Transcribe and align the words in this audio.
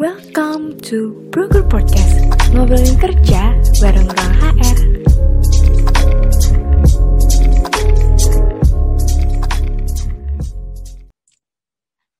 Welcome 0.00 0.80
to 0.88 1.28
Broker 1.28 1.60
Podcast 1.68 2.24
Ngobrolin 2.56 2.96
kerja 2.96 3.52
bareng 3.84 4.08
orang 4.08 4.32
HR 4.40 4.78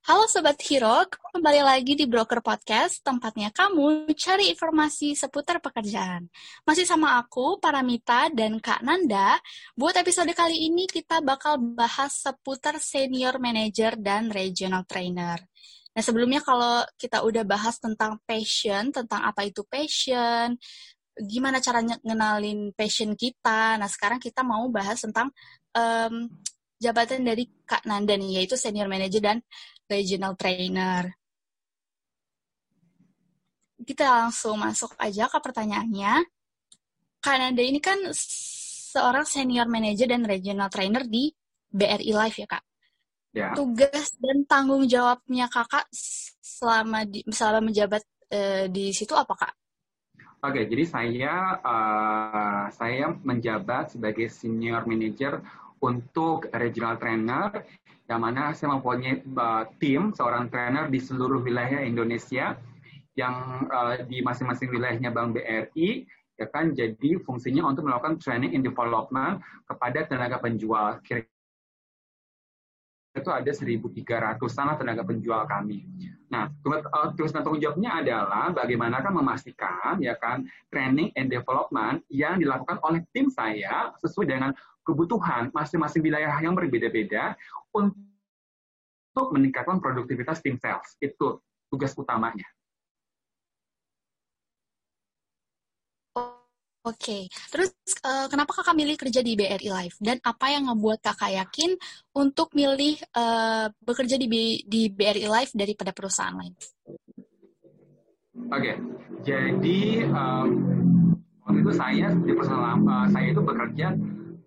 Halo 0.04 0.28
Sobat 0.28 0.60
Hero, 0.68 1.08
kembali 1.08 1.64
lagi 1.64 1.96
di 1.96 2.04
Broker 2.04 2.44
Podcast, 2.44 3.00
tempatnya 3.00 3.48
kamu 3.48 4.12
cari 4.12 4.52
informasi 4.52 5.16
seputar 5.16 5.64
pekerjaan. 5.64 6.28
Masih 6.68 6.84
sama 6.84 7.16
aku, 7.16 7.56
Paramita, 7.64 8.28
dan 8.28 8.60
Kak 8.60 8.84
Nanda. 8.84 9.40
Buat 9.72 10.04
episode 10.04 10.36
kali 10.36 10.68
ini, 10.68 10.84
kita 10.84 11.24
bakal 11.24 11.56
bahas 11.56 12.12
seputar 12.12 12.76
Senior 12.76 13.40
Manager 13.40 13.96
dan 13.96 14.28
Regional 14.28 14.84
Trainer. 14.84 15.49
Nah, 16.00 16.04
sebelumnya 16.08 16.40
kalau 16.40 16.80
kita 16.96 17.20
udah 17.20 17.44
bahas 17.44 17.76
tentang 17.76 18.16
passion, 18.24 18.88
tentang 18.88 19.20
apa 19.20 19.44
itu 19.44 19.60
passion, 19.68 20.56
gimana 21.12 21.60
caranya 21.60 22.00
ngenalin 22.00 22.72
passion 22.72 23.12
kita. 23.12 23.76
Nah, 23.76 23.84
sekarang 23.84 24.16
kita 24.16 24.40
mau 24.40 24.64
bahas 24.72 24.96
tentang 25.04 25.28
um, 25.76 26.24
jabatan 26.80 27.20
dari 27.20 27.44
Kak 27.68 27.84
Nanda 27.84 28.16
nih, 28.16 28.40
yaitu 28.40 28.56
Senior 28.56 28.88
Manager 28.88 29.20
dan 29.20 29.38
regional 29.92 30.40
trainer. 30.40 31.12
Kita 33.84 34.24
langsung 34.24 34.56
masuk 34.56 34.96
aja 34.96 35.28
ke 35.28 35.36
pertanyaannya. 35.36 36.24
Kanada 37.20 37.60
ini 37.60 37.76
kan 37.76 38.00
seorang 38.16 39.28
senior 39.28 39.68
manager 39.68 40.08
dan 40.08 40.24
regional 40.24 40.72
trainer 40.72 41.04
di 41.04 41.28
BRI 41.68 42.16
Live 42.16 42.40
ya 42.40 42.48
kak. 42.48 42.64
Ya. 43.30 43.54
Tugas 43.54 44.10
dan 44.18 44.42
tanggung 44.42 44.90
jawabnya 44.90 45.46
kakak 45.46 45.86
selama 46.42 47.06
di, 47.06 47.22
selama 47.30 47.70
menjabat 47.70 48.02
uh, 48.34 48.66
di 48.66 48.90
situ 48.90 49.14
apa 49.14 49.34
kak? 49.38 49.54
Oke, 50.40 50.66
jadi 50.66 50.84
saya 50.88 51.34
uh, 51.60 52.64
saya 52.74 53.12
menjabat 53.22 53.94
sebagai 53.94 54.32
senior 54.32 54.82
manager 54.88 55.44
untuk 55.78 56.50
regional 56.50 56.98
trainer 56.98 57.62
yang 58.10 58.20
mana 58.26 58.50
saya 58.50 58.74
mempunyai 58.74 59.22
uh, 59.38 59.64
tim 59.78 60.10
seorang 60.10 60.50
trainer 60.50 60.90
di 60.90 60.98
seluruh 60.98 61.38
wilayah 61.46 61.86
Indonesia 61.86 62.58
yang 63.14 63.68
uh, 63.70 64.02
di 64.02 64.18
masing-masing 64.26 64.74
wilayahnya 64.74 65.14
Bank 65.14 65.38
BRI 65.38 66.08
ya 66.40 66.46
kan 66.48 66.72
jadi 66.72 67.20
fungsinya 67.22 67.68
untuk 67.68 67.86
melakukan 67.86 68.16
training 68.18 68.56
and 68.56 68.64
development 68.64 69.44
kepada 69.68 70.08
tenaga 70.08 70.40
penjual 70.40 70.98
kira 71.04 71.22
itu 73.10 73.26
ada 73.26 73.50
1.300-an 73.50 74.78
tenaga 74.78 75.02
penjual 75.02 75.42
kami. 75.50 75.82
Nah, 76.30 76.46
tugas 76.62 77.34
dan 77.34 77.42
tanggung 77.42 77.58
jawabnya 77.58 77.98
adalah 77.98 78.54
bagaimana 78.54 79.02
kan 79.02 79.10
memastikan 79.10 79.98
ya 79.98 80.14
kan 80.14 80.46
training 80.70 81.10
and 81.18 81.26
development 81.26 82.06
yang 82.06 82.38
dilakukan 82.38 82.78
oleh 82.86 83.02
tim 83.10 83.26
saya 83.26 83.90
sesuai 83.98 84.30
dengan 84.30 84.50
kebutuhan 84.86 85.50
masing-masing 85.50 86.06
wilayah 86.06 86.30
yang 86.38 86.54
berbeda-beda 86.54 87.34
untuk 87.74 89.26
meningkatkan 89.34 89.82
produktivitas 89.82 90.38
tim 90.38 90.54
sales. 90.62 90.94
Itu 91.02 91.42
tugas 91.66 91.98
utamanya. 91.98 92.46
Oke, 96.80 96.96
okay. 96.96 97.22
terus 97.52 97.76
uh, 98.08 98.24
kenapa 98.32 98.56
kakak 98.56 98.72
milih 98.72 98.96
kerja 98.96 99.20
di 99.20 99.36
BRI 99.36 99.68
Live 99.68 100.00
dan 100.00 100.16
apa 100.24 100.48
yang 100.48 100.64
ngebuat 100.72 101.04
kakak 101.04 101.36
yakin 101.36 101.76
untuk 102.16 102.56
milih 102.56 102.96
uh, 103.12 103.68
bekerja 103.84 104.16
di, 104.16 104.64
di 104.64 104.88
BRI 104.88 105.28
Live 105.28 105.52
daripada 105.52 105.92
perusahaan 105.92 106.32
lain? 106.32 106.56
Oke, 106.56 108.48
okay. 108.48 108.74
jadi 109.20 110.08
um, 110.08 110.48
waktu 111.44 111.60
itu 111.68 111.72
saya 111.76 112.16
di 112.16 112.32
perusahaan 112.32 112.80
uh, 112.80 113.06
saya 113.12 113.26
itu 113.28 113.42
bekerja 113.44 113.86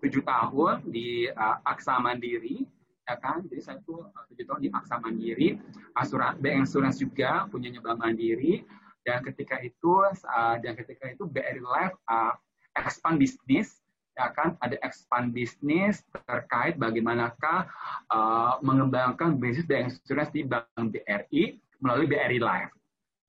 tujuh 0.02 0.22
tahun 0.26 0.90
di 0.90 1.30
uh, 1.30 1.62
Aksa 1.62 2.02
Mandiri, 2.02 2.66
ya 3.06 3.14
kan? 3.14 3.46
Jadi 3.46 3.62
saya 3.62 3.78
itu 3.78 3.94
tujuh 4.34 4.42
tahun 4.42 4.60
di 4.66 4.70
Aksa 4.74 4.98
Mandiri, 4.98 5.54
asuran 5.94 6.34
bank 6.42 6.66
insurance 6.66 6.98
juga 6.98 7.46
punyanya 7.46 7.78
Bank 7.78 8.02
Mandiri 8.02 8.66
dan 9.04 9.20
ketika 9.20 9.60
itu 9.60 10.00
uh, 10.04 10.56
dan 10.58 10.72
ketika 10.74 11.12
itu 11.12 11.28
BRI 11.28 11.60
Life 11.60 11.94
uh, 12.08 12.32
expand 12.74 13.20
bisnis 13.20 13.84
ya 14.14 14.30
kan 14.32 14.56
ada 14.62 14.78
expand 14.80 15.34
bisnis 15.34 16.00
terkait 16.26 16.80
bagaimanakah 16.80 17.68
uh, 18.10 18.56
mengembangkan 18.64 19.36
bisnis 19.36 19.68
dan 19.68 19.92
insurance 19.92 20.32
di 20.32 20.42
Bank 20.46 20.66
BRI 20.72 21.60
melalui 21.84 22.08
BRI 22.08 22.40
Life. 22.40 22.72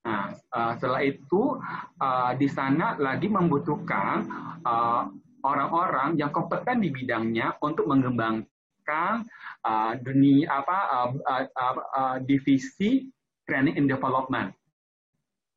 Nah, 0.06 0.38
setelah 0.78 1.02
itu 1.02 1.58
di 2.38 2.46
sana 2.46 2.94
lagi 2.94 3.26
membutuhkan 3.26 4.22
orang-orang 5.42 6.14
yang 6.14 6.30
kompeten 6.30 6.78
di 6.78 6.94
bidangnya 6.94 7.58
untuk 7.58 7.90
mengembangkan 7.90 9.26
dunia 10.06 10.62
apa 10.62 10.78
divisi 12.22 13.10
training 13.50 13.82
and 13.82 13.90
development 13.90 14.54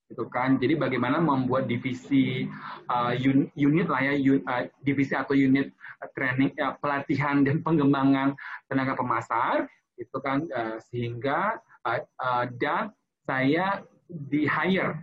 gitu 0.10 0.26
kan. 0.28 0.58
Jadi 0.58 0.76
bagaimana 0.76 1.22
membuat 1.22 1.70
divisi 1.70 2.50
uh, 2.90 3.14
unit 3.54 3.88
lah 3.88 4.02
ya 4.02 4.14
un, 4.18 4.42
uh, 4.44 4.66
divisi 4.82 5.14
atau 5.14 5.38
unit 5.38 5.70
training 6.18 6.52
uh, 6.58 6.74
pelatihan 6.82 7.46
dan 7.46 7.62
pengembangan 7.62 8.34
tenaga 8.66 8.98
pemasar 8.98 9.70
itu 10.02 10.18
kan 10.20 10.50
uh, 10.50 10.82
sehingga 10.90 11.62
uh, 11.86 12.02
uh, 12.20 12.46
dan 12.58 12.90
saya 13.30 13.86
di 14.10 14.50
hire 14.50 14.98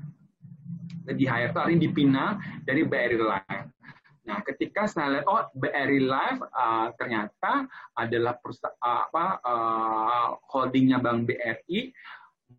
di 1.14 1.22
hire 1.22 1.54
itu 1.54 1.58
artinya 1.62 1.82
dipinang 1.86 2.32
dari 2.66 2.82
BRI 2.82 3.22
Live. 3.22 3.70
Nah, 4.26 4.42
ketika 4.42 4.90
saya 4.90 5.22
lihat 5.22 5.26
oh 5.30 5.46
BRI 5.54 6.02
Live 6.02 6.42
uh, 6.50 6.90
ternyata 6.98 7.70
adalah 7.94 8.34
perusahaan 8.42 8.74
uh, 8.82 9.06
apa 9.06 9.24
uh, 9.46 10.28
holdingnya 10.50 10.98
Bank 10.98 11.30
BRI 11.30 11.94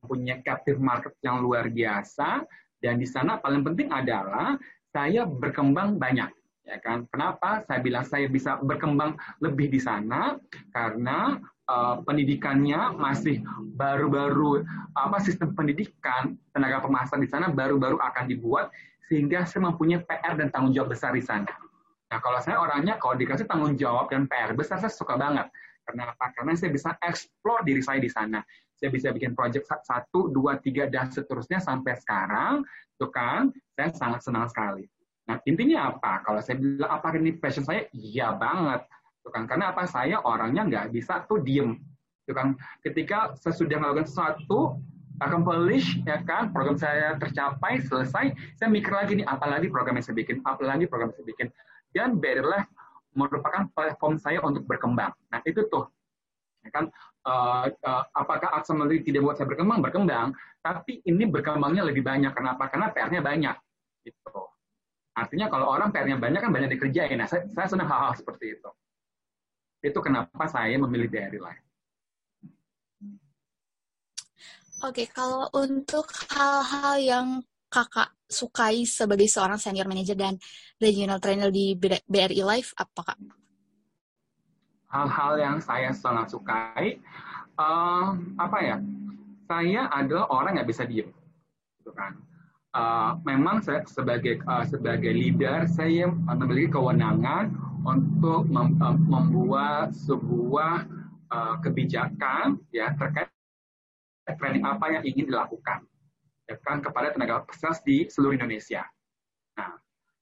punya 0.07 0.39
captive 0.41 0.79
market 0.79 1.13
yang 1.21 1.43
luar 1.43 1.67
biasa 1.67 2.47
dan 2.79 2.95
di 2.97 3.05
sana 3.05 3.37
paling 3.37 3.61
penting 3.61 3.91
adalah 3.91 4.55
saya 4.95 5.27
berkembang 5.27 5.99
banyak 5.99 6.31
ya 6.67 6.77
kan 6.83 7.07
kenapa 7.11 7.63
saya 7.63 7.79
bilang 7.79 8.03
saya 8.03 8.27
bisa 8.27 8.59
berkembang 8.59 9.15
lebih 9.39 9.71
di 9.71 9.79
sana 9.79 10.35
karena 10.75 11.39
uh, 11.71 12.03
pendidikannya 12.03 12.95
masih 12.99 13.39
baru-baru 13.79 14.67
apa 14.95 15.17
sistem 15.23 15.55
pendidikan 15.55 16.35
tenaga 16.51 16.83
pemasaran 16.83 17.23
di 17.23 17.29
sana 17.31 17.47
baru-baru 17.47 17.99
akan 18.03 18.27
dibuat 18.27 18.67
sehingga 19.07 19.47
saya 19.47 19.71
mempunyai 19.71 20.03
PR 20.03 20.35
dan 20.35 20.51
tanggung 20.51 20.75
jawab 20.75 20.91
besar 20.91 21.15
di 21.15 21.23
sana. 21.23 21.47
Nah 22.11 22.19
kalau 22.19 22.39
saya 22.43 22.59
orangnya 22.59 22.99
kalau 22.99 23.15
dikasih 23.15 23.47
tanggung 23.47 23.79
jawab 23.79 24.11
dan 24.11 24.27
PR 24.27 24.51
besar 24.51 24.83
saya 24.83 24.91
suka 24.91 25.15
banget. 25.15 25.47
Kenapa? 25.87 26.35
Karena 26.35 26.51
saya 26.59 26.75
bisa 26.75 26.99
explore 26.99 27.63
diri 27.63 27.79
saya 27.79 28.03
di 28.03 28.11
sana 28.11 28.43
saya 28.77 28.93
bisa 28.93 29.09
bikin 29.09 29.33
project 29.33 29.65
satu, 29.65 30.29
dua, 30.29 30.61
tiga, 30.61 30.85
dan 30.85 31.09
seterusnya 31.09 31.57
sampai 31.57 31.97
sekarang, 31.97 32.61
itu 32.93 33.07
kan, 33.09 33.49
saya 33.73 33.89
sangat 33.89 34.21
senang 34.21 34.45
sekali. 34.47 34.85
Nah, 35.27 35.41
intinya 35.49 35.91
apa? 35.91 36.23
Kalau 36.23 36.39
saya 36.39 36.61
bilang, 36.61 36.87
apa 36.87 37.11
ini 37.17 37.35
passion 37.35 37.65
saya? 37.65 37.89
Iya 37.91 38.37
banget. 38.37 38.85
Itu 39.25 39.29
kan, 39.33 39.49
karena 39.49 39.73
apa? 39.73 39.89
Saya 39.89 40.21
orangnya 40.21 40.63
nggak 40.69 40.93
bisa 40.93 41.25
tuh 41.25 41.41
diem. 41.41 41.81
Itu 42.23 42.37
kan, 42.37 42.53
ketika 42.85 43.33
saya 43.41 43.57
sudah 43.57 43.81
melakukan 43.81 44.07
sesuatu, 44.07 44.77
accomplish, 45.17 45.97
ya 46.05 46.21
kan, 46.21 46.53
program 46.53 46.77
saya 46.77 47.17
tercapai, 47.17 47.81
selesai, 47.81 48.31
saya 48.61 48.69
mikir 48.69 48.93
lagi 48.93 49.17
nih, 49.17 49.25
apalagi 49.25 49.73
program 49.73 49.97
yang 49.97 50.05
saya 50.05 50.15
bikin, 50.21 50.45
apalagi 50.45 50.85
program 50.85 51.09
yang 51.09 51.17
saya 51.17 51.27
bikin. 51.33 51.47
Dan 51.97 52.21
Better 52.21 52.45
merupakan 53.17 53.65
platform 53.73 54.21
saya 54.21 54.37
untuk 54.45 54.69
berkembang. 54.69 55.09
Nah, 55.33 55.41
itu 55.49 55.65
tuh 55.73 55.89
Ya 56.67 56.69
kan 56.75 56.85
uh, 57.27 57.65
uh, 57.67 58.03
apakah 58.15 58.55
Aksamali 58.55 59.03
tidak 59.03 59.27
buat 59.27 59.35
saya 59.35 59.51
berkembang? 59.51 59.83
Berkembang. 59.83 60.31
Tapi 60.63 61.03
ini 61.03 61.27
berkembangnya 61.27 61.83
lebih 61.83 62.01
banyak. 62.01 62.31
Kenapa? 62.31 62.71
Karena 62.71 62.87
PR-nya 62.95 63.21
banyak. 63.21 63.55
Gitu. 64.07 64.39
Artinya 65.17 65.51
kalau 65.51 65.67
orang 65.67 65.91
PR-nya 65.91 66.15
banyak 66.15 66.39
kan 66.39 66.51
banyak 66.53 66.69
dikerjain. 66.79 67.19
Nah 67.19 67.27
saya, 67.27 67.43
saya 67.51 67.67
senang 67.67 67.89
hal-hal 67.91 68.15
seperti 68.15 68.55
itu. 68.55 68.69
Itu 69.83 69.99
kenapa 69.99 70.47
saya 70.47 70.73
memilih 70.79 71.11
BRI 71.11 71.39
lain. 71.43 71.63
Oke, 74.85 75.09
kalau 75.09 75.49
untuk 75.57 76.05
hal-hal 76.29 77.01
yang 77.01 77.27
kakak 77.65 78.13
sukai 78.29 78.85
sebagai 78.85 79.25
seorang 79.25 79.57
senior 79.57 79.89
manager 79.89 80.13
dan 80.13 80.37
regional 80.77 81.17
trainer 81.17 81.49
di 81.49 81.73
BRI 82.05 82.45
Life, 82.45 82.77
apa 82.77 83.01
kak? 83.01 83.17
Hal-hal 84.87 85.33
yang 85.39 85.57
saya 85.59 85.91
sangat 85.91 86.31
sukai 86.31 86.99
uh, 87.59 88.15
apa 88.39 88.57
ya 88.63 88.77
saya 89.47 89.87
adalah 89.91 90.27
orang 90.31 90.59
yang 90.59 90.67
bisa 90.67 90.87
diem 90.87 91.11
gitu 91.79 91.91
kan 91.95 92.15
uh, 92.75 93.19
memang 93.23 93.63
saya 93.63 93.83
sebagai 93.87 94.39
uh, 94.47 94.63
sebagai 94.67 95.11
leader 95.11 95.67
saya 95.67 96.11
memiliki 96.11 96.71
kewenangan 96.71 97.51
untuk 97.87 98.47
mem 98.51 98.75
membuat 99.07 99.95
sebuah 99.95 100.87
uh, 101.31 101.55
kebijakan 101.63 102.59
ya 102.75 102.91
terkait 102.95 103.31
training 104.35 104.67
apa 104.67 104.91
yang 104.91 105.03
ingin 105.07 105.31
dilakukan 105.31 105.87
ya 106.47 106.55
kan 106.63 106.79
kepada 106.79 107.11
tenaga 107.15 107.43
sales 107.55 107.83
di 107.83 108.07
seluruh 108.07 108.35
Indonesia. 108.35 108.87
Nah, 109.59 109.75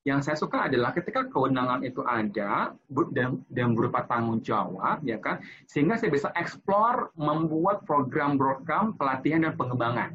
yang 0.06 0.22
saya 0.22 0.38
suka 0.38 0.70
adalah 0.70 0.94
ketika 0.94 1.26
kewenangan 1.26 1.82
itu 1.82 2.06
ada 2.06 2.78
dan, 3.10 3.42
dan 3.50 3.74
berupa 3.74 4.06
tanggung 4.06 4.38
jawab, 4.46 5.02
ya 5.02 5.18
kan, 5.18 5.42
sehingga 5.66 5.98
saya 5.98 6.14
bisa 6.14 6.30
explore 6.38 7.10
membuat 7.18 7.82
program-program 7.90 8.94
pelatihan 9.02 9.50
dan 9.50 9.58
pengembangan, 9.58 10.14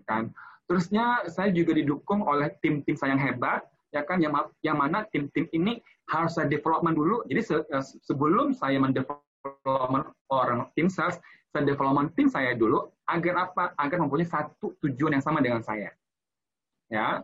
ya 0.00 0.02
kan. 0.08 0.22
Terusnya 0.64 1.28
saya 1.28 1.52
juga 1.52 1.76
didukung 1.76 2.24
oleh 2.24 2.56
tim-tim 2.64 2.96
saya 2.96 3.12
yang 3.12 3.20
hebat, 3.20 3.68
ya 3.92 4.00
kan, 4.00 4.16
yang, 4.16 4.32
yang 4.64 4.80
mana 4.80 5.04
tim-tim 5.12 5.44
ini 5.52 5.84
harus 6.08 6.40
saya 6.40 6.48
development 6.48 6.96
dulu. 6.96 7.20
Jadi 7.28 7.40
se, 7.44 7.60
eh, 7.60 7.84
sebelum 8.00 8.56
saya 8.56 8.80
mendevelopment 8.80 10.08
orang 10.32 10.72
tim 10.72 10.88
sales, 10.88 11.20
saya 11.52 11.68
development 11.68 12.16
tim 12.16 12.32
saya 12.32 12.56
dulu 12.56 12.88
agar 13.04 13.50
apa? 13.50 13.76
Agar 13.76 14.00
mempunyai 14.00 14.24
satu 14.24 14.72
tujuan 14.80 15.20
yang 15.20 15.24
sama 15.24 15.44
dengan 15.44 15.60
saya. 15.60 15.92
Ya, 16.90 17.22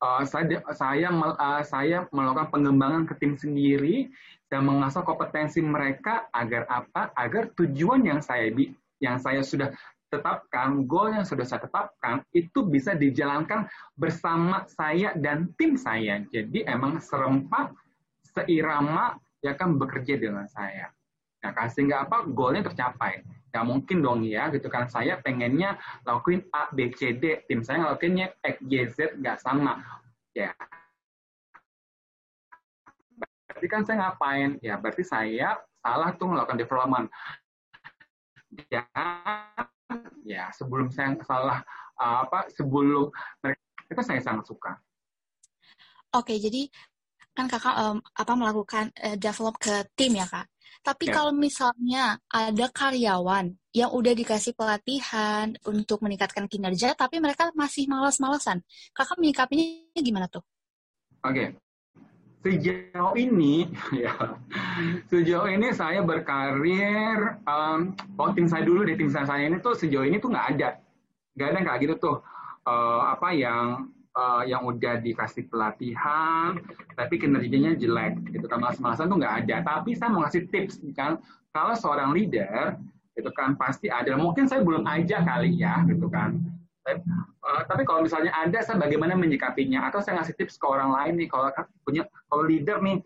uh, 0.00 0.24
saya 0.24 0.60
saya 0.74 1.08
uh, 1.12 1.62
saya 1.62 2.08
melakukan 2.10 2.48
pengembangan 2.50 3.04
ke 3.06 3.14
tim 3.20 3.36
sendiri 3.36 4.10
dan 4.50 4.66
mengasah 4.66 5.06
kompetensi 5.06 5.62
mereka 5.62 6.26
agar 6.34 6.66
apa? 6.66 7.14
Agar 7.14 7.52
tujuan 7.54 8.02
yang 8.02 8.20
saya 8.20 8.50
yang 9.00 9.16
saya 9.16 9.40
sudah 9.40 9.70
tetapkan, 10.10 10.84
goal 10.90 11.14
yang 11.14 11.22
sudah 11.22 11.46
saya 11.46 11.62
tetapkan 11.62 12.26
itu 12.34 12.66
bisa 12.66 12.98
dijalankan 12.98 13.70
bersama 13.94 14.66
saya 14.66 15.14
dan 15.14 15.54
tim 15.54 15.78
saya. 15.78 16.18
Jadi 16.34 16.66
emang 16.66 16.98
serempak, 16.98 17.70
seirama 18.34 19.14
ya 19.40 19.54
kan 19.54 19.78
bekerja 19.78 20.18
dengan 20.18 20.50
saya. 20.50 20.90
Nah, 21.40 21.68
sehingga 21.72 22.04
apa? 22.04 22.28
Goalnya 22.28 22.68
tercapai. 22.68 23.24
Ya 23.50 23.66
mungkin 23.66 24.04
dong 24.04 24.22
ya, 24.22 24.52
gitu 24.52 24.68
kan. 24.70 24.86
Saya 24.86 25.18
pengennya 25.18 25.80
lakuin 26.06 26.44
A, 26.52 26.70
B, 26.70 26.92
C, 26.94 27.16
D. 27.16 27.42
Tim 27.48 27.64
saya 27.64 27.82
ngelakuinnya 27.82 28.36
X, 28.44 28.56
Y, 28.62 28.74
Z, 28.92 29.18
nggak 29.18 29.40
sama. 29.40 29.80
Ya. 30.36 30.54
Berarti 33.48 33.66
kan 33.66 33.82
saya 33.82 33.96
ngapain? 34.06 34.60
Ya, 34.62 34.78
berarti 34.78 35.02
saya 35.02 35.58
salah 35.82 36.14
tuh 36.14 36.28
melakukan 36.30 36.60
development. 36.60 37.08
Ya, 38.68 38.86
ya 40.26 40.50
sebelum 40.54 40.90
saya 40.90 41.14
salah 41.22 41.62
apa 42.00 42.48
sebelum 42.54 43.12
mereka 43.44 43.60
itu 43.90 44.02
saya 44.02 44.20
sangat 44.22 44.44
suka. 44.48 44.72
Oke, 46.16 46.34
jadi 46.40 46.66
kan 47.36 47.46
kakak 47.46 47.76
um, 47.78 47.98
apa 48.02 48.32
melakukan 48.34 48.90
uh, 48.98 49.14
develop 49.14 49.54
ke 49.62 49.86
tim 49.94 50.18
ya 50.18 50.26
kak. 50.26 50.46
Tapi 50.80 51.12
ya. 51.12 51.12
kalau 51.12 51.32
misalnya 51.36 52.16
ada 52.32 52.66
karyawan 52.72 53.52
yang 53.76 53.92
udah 53.92 54.16
dikasih 54.16 54.56
pelatihan 54.56 55.52
untuk 55.68 56.00
meningkatkan 56.00 56.48
kinerja, 56.48 56.96
tapi 56.96 57.20
mereka 57.20 57.52
masih 57.52 57.84
malas-malasan, 57.84 58.64
kakak 58.96 59.20
menyikapinya 59.20 60.00
gimana 60.00 60.26
tuh? 60.26 60.40
Oke, 61.20 61.36
okay. 61.36 61.48
sejauh 62.40 63.12
ini 63.12 63.68
ya 64.08 64.16
sejauh 65.12 65.52
ini 65.52 65.68
saya 65.76 66.00
berkarir 66.00 67.36
um, 67.44 67.92
oh 68.16 68.32
tim 68.32 68.48
saya 68.48 68.64
dulu 68.64 68.88
di 68.88 68.96
tim 68.96 69.12
saya 69.12 69.44
ini 69.44 69.60
tuh 69.60 69.76
sejauh 69.76 70.08
ini 70.08 70.16
tuh 70.16 70.32
nggak 70.32 70.46
ada 70.56 70.80
nggak 71.36 71.48
ada 71.52 71.58
kayak 71.60 71.80
gitu 71.84 71.94
tuh 72.00 72.16
uh, 72.64 73.12
apa 73.12 73.28
yang 73.36 73.84
uh, 74.16 74.42
yang 74.46 74.66
udah 74.66 74.98
dikasih 74.98 75.46
pelatihan 75.50 76.58
tapi 76.98 77.20
kinerjanya 77.20 77.76
jelek 77.78 78.18
gitu 78.30 78.46
kan. 78.50 78.58
Malas-malasan 78.62 79.10
tuh 79.10 79.18
nggak 79.20 79.36
ada. 79.46 79.56
Tapi 79.62 79.94
saya 79.94 80.10
mau 80.10 80.24
ngasih 80.26 80.50
tips 80.50 80.82
kan 80.96 81.20
kalau 81.54 81.74
seorang 81.74 82.14
leader 82.14 82.78
itu 83.14 83.30
kan 83.34 83.54
pasti 83.58 83.90
ada. 83.90 84.14
Mungkin 84.16 84.46
saya 84.46 84.62
belum 84.64 84.86
aja 84.86 85.22
kali 85.22 85.60
ya 85.60 85.82
gitu 85.86 86.06
kan. 86.10 86.38
Tapi, 86.80 86.96
uh, 87.44 87.62
tapi 87.68 87.82
kalau 87.84 88.00
misalnya 88.02 88.32
ada 88.32 88.58
saya 88.64 88.80
bagaimana 88.80 89.14
menyikapinya? 89.14 89.86
Atau 89.90 90.00
saya 90.00 90.22
ngasih 90.22 90.34
tips 90.38 90.56
ke 90.56 90.66
orang 90.66 90.90
lain 90.94 91.20
nih 91.20 91.28
kalau 91.28 91.50
punya 91.84 92.02
kalau 92.30 92.46
leader 92.46 92.80
nih 92.80 93.02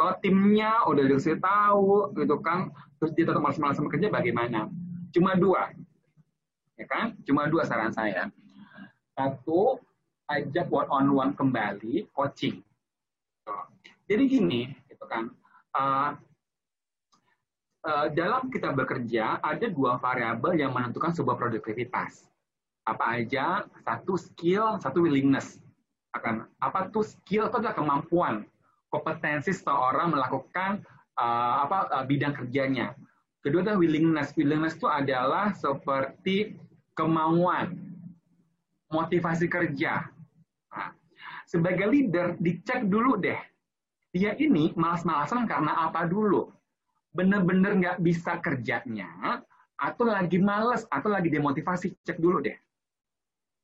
kalau 0.00 0.16
timnya 0.24 0.80
udah 0.88 1.04
dikasih 1.04 1.36
tahu 1.36 2.16
gitu 2.16 2.40
kan 2.40 2.72
terus 2.96 3.12
dia 3.12 3.28
tetap 3.28 3.44
malas-malasan 3.44 3.84
bekerja 3.86 4.08
bagaimana? 4.08 4.72
Cuma 5.12 5.36
dua. 5.36 5.68
Ya 6.80 6.88
kan? 6.88 7.12
Cuma 7.28 7.44
dua 7.52 7.68
saran 7.68 7.92
saya. 7.92 8.32
Satu 9.12 9.76
ajak 10.30 10.70
one 10.70 10.88
on 10.88 11.06
one 11.10 11.32
kembali 11.34 12.06
coaching. 12.14 12.62
Jadi 14.10 14.22
gini, 14.26 14.70
gitu 14.90 15.06
kan. 15.06 15.30
Uh, 15.70 16.18
uh, 17.86 18.06
dalam 18.10 18.50
kita 18.50 18.74
bekerja 18.74 19.38
ada 19.38 19.66
dua 19.70 19.98
variabel 20.02 20.58
yang 20.58 20.74
menentukan 20.74 21.14
sebuah 21.14 21.38
produktivitas. 21.38 22.26
Apa 22.86 23.22
aja? 23.22 23.66
Satu 23.86 24.18
skill, 24.18 24.78
satu 24.82 25.06
willingness. 25.06 25.62
Akan 26.10 26.46
apa 26.58 26.90
tuh 26.90 27.06
skill 27.06 27.46
itu 27.46 27.62
adalah 27.62 27.74
kemampuan, 27.78 28.42
kompetensi 28.90 29.54
seseorang 29.54 30.10
melakukan 30.10 30.82
uh, 31.14 31.62
apa 31.62 31.86
uh, 31.94 32.04
bidang 32.06 32.34
kerjanya. 32.34 32.98
Kedua 33.46 33.62
adalah 33.62 33.78
willingness. 33.78 34.34
Willingness 34.34 34.74
itu 34.74 34.90
adalah 34.90 35.54
seperti 35.54 36.58
kemauan, 36.98 37.78
motivasi 38.90 39.46
kerja, 39.46 40.10
sebagai 41.50 41.90
leader, 41.90 42.38
dicek 42.38 42.86
dulu 42.86 43.18
deh. 43.18 43.38
Dia 44.14 44.38
ini 44.38 44.70
malas-malasan 44.78 45.50
karena 45.50 45.90
apa 45.90 46.06
dulu? 46.06 46.46
Bener-bener 47.10 47.74
nggak 47.74 47.98
bisa 47.98 48.38
kerjanya, 48.38 49.42
atau 49.74 50.06
lagi 50.06 50.38
males, 50.38 50.86
atau 50.86 51.10
lagi 51.10 51.26
demotivasi, 51.26 51.98
cek 52.06 52.22
dulu 52.22 52.38
deh. 52.38 52.54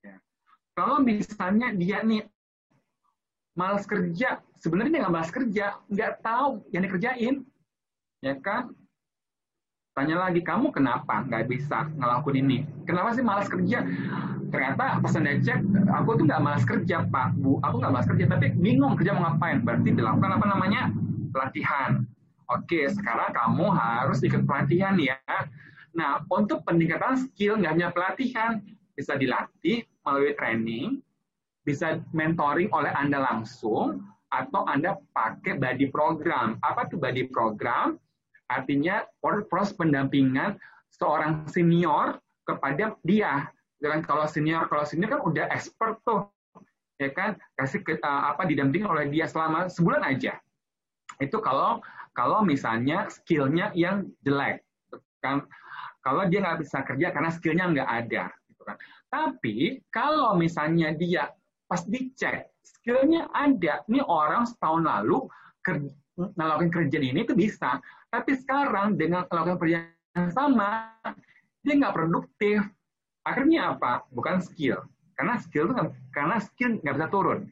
Ya. 0.02 0.18
Kalau 0.74 0.98
misalnya 0.98 1.70
dia 1.70 2.02
nih 2.02 2.26
malas 3.54 3.86
kerja, 3.86 4.42
sebenarnya 4.58 5.06
nggak 5.06 5.14
malas 5.14 5.30
kerja, 5.30 5.78
nggak 5.86 6.26
tahu 6.26 6.66
yang 6.74 6.82
dikerjain, 6.90 7.46
ya 8.18 8.34
kan? 8.42 8.74
Tanya 9.94 10.28
lagi, 10.28 10.42
kamu 10.42 10.74
kenapa 10.74 11.22
nggak 11.22 11.46
bisa 11.48 11.86
ngelakuin 11.94 12.42
ini? 12.42 12.58
Kenapa 12.82 13.14
sih 13.14 13.22
malas 13.22 13.46
kerja? 13.46 13.86
Ternyata 14.50 15.00
pas 15.02 15.12
anda 15.16 15.38
cek 15.40 15.60
aku 15.92 16.10
tuh 16.20 16.24
nggak 16.26 16.42
malas 16.42 16.64
kerja 16.64 17.06
pak. 17.08 17.36
Bu 17.38 17.58
aku 17.60 17.82
nggak 17.82 17.92
malas 17.92 18.08
kerja 18.08 18.24
tapi 18.30 18.52
bingung 18.56 18.94
kerja 18.98 19.16
mau 19.16 19.32
ngapain. 19.32 19.62
Berarti 19.62 19.88
dilakukan 19.92 20.30
apa 20.38 20.46
namanya? 20.46 20.82
Pelatihan. 21.30 22.04
Oke 22.46 22.86
sekarang 22.90 23.34
kamu 23.34 23.66
harus 23.74 24.22
ikut 24.22 24.46
pelatihan 24.46 24.94
ya. 24.96 25.18
Nah 25.96 26.22
untuk 26.30 26.62
peningkatan 26.62 27.18
skill 27.18 27.58
nggak 27.58 27.72
hanya 27.74 27.88
pelatihan 27.90 28.62
bisa 28.94 29.18
dilatih 29.18 29.84
melalui 30.06 30.32
training 30.38 31.02
bisa 31.66 31.98
mentoring 32.14 32.70
oleh 32.70 32.94
anda 32.94 33.18
langsung 33.18 34.06
atau 34.30 34.62
anda 34.70 34.94
pakai 35.10 35.58
body 35.58 35.90
program. 35.90 36.62
Apa 36.62 36.86
tuh 36.86 37.02
body 37.02 37.26
program? 37.34 37.98
Artinya 38.46 39.02
proses 39.50 39.74
pendampingan 39.74 40.54
seorang 40.94 41.50
senior 41.50 42.22
kepada 42.46 42.94
dia 43.02 43.50
dengan 43.86 44.02
kalau 44.02 44.26
senior 44.26 44.66
kalau 44.66 44.82
senior 44.82 45.14
kan 45.14 45.22
udah 45.22 45.46
expert 45.54 46.02
tuh 46.02 46.26
ya 46.98 47.14
kan? 47.14 47.38
Kasih 47.54 47.86
ke, 47.86 48.02
uh, 48.02 48.34
apa 48.34 48.42
didampingi 48.50 48.82
oleh 48.82 49.06
dia 49.06 49.30
selama 49.30 49.70
sebulan 49.70 50.02
aja. 50.02 50.42
Itu 51.22 51.38
kalau 51.38 51.78
kalau 52.10 52.42
misalnya 52.42 53.06
skillnya 53.06 53.70
yang 53.78 54.10
jelek 54.26 54.66
kan? 55.22 55.46
Kalau 56.02 56.26
dia 56.26 56.42
nggak 56.42 56.66
bisa 56.66 56.82
kerja 56.82 57.14
karena 57.14 57.30
skillnya 57.30 57.64
nggak 57.70 57.90
ada 58.04 58.24
gitu 58.50 58.62
kan? 58.66 58.76
Tapi 59.06 59.56
kalau 59.94 60.34
misalnya 60.34 60.90
dia 60.98 61.30
pas 61.70 61.86
dicek 61.86 62.50
skillnya 62.66 63.30
ada. 63.30 63.86
Ini 63.86 64.02
orang 64.02 64.50
setahun 64.50 64.82
lalu 64.82 65.30
kerja, 65.62 65.90
melakukan 66.34 66.70
kerjaan 66.74 67.06
ini 67.06 67.22
itu 67.22 67.38
bisa. 67.38 67.78
Tapi 68.10 68.34
sekarang 68.34 68.98
dengan 68.98 69.26
melakukan 69.30 69.58
kerjaan 69.62 69.94
yang 70.16 70.32
sama 70.32 70.90
dia 71.66 71.74
nggak 71.82 71.94
produktif 71.98 72.62
Akhirnya 73.26 73.74
apa? 73.74 74.06
Bukan 74.14 74.38
skill. 74.38 74.86
Karena 75.18 75.34
skill 75.42 75.74
itu 75.74 75.74
karena 76.14 76.38
skill 76.38 76.78
nggak 76.78 76.94
bisa 76.94 77.08
turun. 77.10 77.50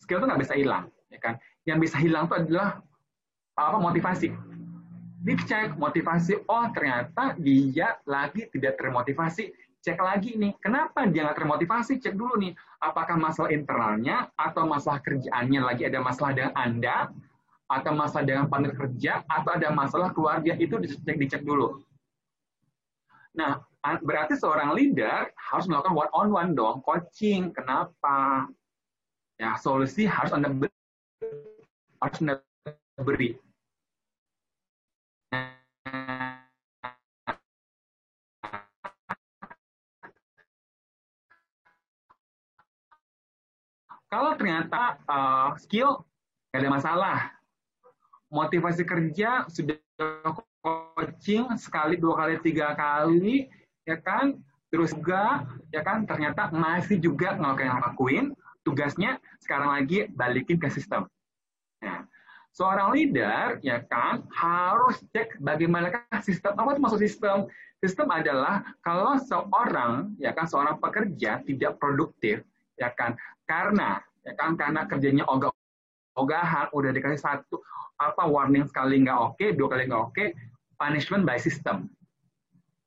Skill 0.00 0.24
itu 0.24 0.26
nggak 0.32 0.40
bisa 0.40 0.54
hilang, 0.56 0.88
ya 1.12 1.18
kan? 1.20 1.34
Yang 1.68 1.78
bisa 1.90 1.96
hilang 2.00 2.24
itu 2.24 2.34
adalah 2.40 2.80
apa 3.54 3.78
motivasi. 3.78 4.32
Dicek 5.24 5.76
motivasi, 5.76 6.44
oh 6.48 6.66
ternyata 6.72 7.36
dia 7.36 8.00
lagi 8.08 8.48
tidak 8.52 8.80
termotivasi. 8.80 9.52
Cek 9.84 10.00
lagi 10.00 10.32
nih, 10.40 10.56
kenapa 10.64 11.04
dia 11.04 11.28
nggak 11.28 11.44
termotivasi? 11.44 12.00
Cek 12.00 12.16
dulu 12.16 12.40
nih, 12.40 12.56
apakah 12.80 13.20
masalah 13.20 13.52
internalnya 13.52 14.32
atau 14.32 14.64
masalah 14.64 14.96
kerjaannya 15.04 15.60
lagi 15.60 15.84
ada 15.84 16.00
masalah 16.00 16.32
dengan 16.32 16.52
Anda, 16.56 17.12
atau 17.68 17.92
masalah 17.92 18.24
dengan 18.24 18.48
partner 18.48 18.72
kerja, 18.72 19.20
atau 19.28 19.50
ada 19.52 19.68
masalah 19.72 20.08
keluarga, 20.16 20.56
itu 20.56 20.80
dicek, 20.80 21.16
dicek 21.20 21.42
dulu. 21.44 21.84
Nah, 23.36 23.60
berarti 23.84 24.34
seorang 24.40 24.72
leader 24.72 25.28
harus 25.36 25.68
melakukan 25.68 25.92
one 25.92 26.12
on 26.16 26.28
one 26.32 26.50
dong, 26.56 26.80
coaching. 26.80 27.52
Kenapa? 27.52 28.48
Ya, 29.36 29.60
solusi 29.60 30.08
harus 30.08 30.32
Anda 30.32 30.48
beri. 30.48 30.72
Harus 32.00 32.18
Anda 32.24 32.34
beri. 33.04 33.36
Kalau 44.08 44.38
ternyata 44.38 45.02
uh, 45.10 45.58
skill 45.58 46.06
nggak 46.54 46.62
ada 46.62 46.70
masalah, 46.70 47.18
motivasi 48.30 48.86
kerja 48.86 49.42
sudah 49.50 49.74
coaching 50.62 51.50
sekali, 51.58 51.98
dua 51.98 52.14
kali, 52.22 52.38
tiga 52.38 52.78
kali, 52.78 53.50
ya 53.88 53.96
kan? 54.00 54.36
Terus 54.72 54.90
juga, 54.90 55.46
ya 55.70 55.86
kan? 55.86 56.02
Ternyata 56.02 56.50
masih 56.50 56.98
juga 56.98 57.38
ngelakuin 57.38 58.34
tugasnya 58.66 59.22
sekarang 59.38 59.70
lagi 59.70 60.10
balikin 60.10 60.58
ke 60.58 60.66
sistem. 60.72 61.06
Nah, 61.84 62.02
seorang 62.50 62.90
leader 62.90 63.62
ya 63.62 63.84
kan? 63.86 64.26
Harus 64.34 64.98
cek 65.14 65.38
bagaimana 65.38 65.92
sistem. 66.24 66.58
Apa 66.58 66.74
itu 66.74 66.80
maksud 66.82 67.00
sistem? 67.00 67.46
Sistem 67.78 68.08
adalah 68.10 68.64
kalau 68.82 69.14
seorang 69.22 70.16
ya 70.18 70.34
kan? 70.34 70.48
Seorang 70.48 70.82
pekerja 70.82 71.44
tidak 71.46 71.78
produktif 71.78 72.42
ya 72.74 72.90
kan? 72.96 73.14
Karena 73.46 74.02
ya 74.26 74.34
kan? 74.34 74.58
Karena 74.58 74.88
kerjanya 74.90 75.22
ogah 75.30 75.54
ogahan 76.14 76.70
udah 76.70 76.90
dikasih 76.94 77.20
satu 77.20 77.58
apa 77.98 78.26
warning 78.26 78.66
sekali 78.66 79.02
nggak 79.02 79.18
oke 79.18 79.46
dua 79.54 79.68
kali 79.70 79.90
nggak 79.90 80.02
oke 80.10 80.24
punishment 80.78 81.26
by 81.26 81.38
system 81.38 81.90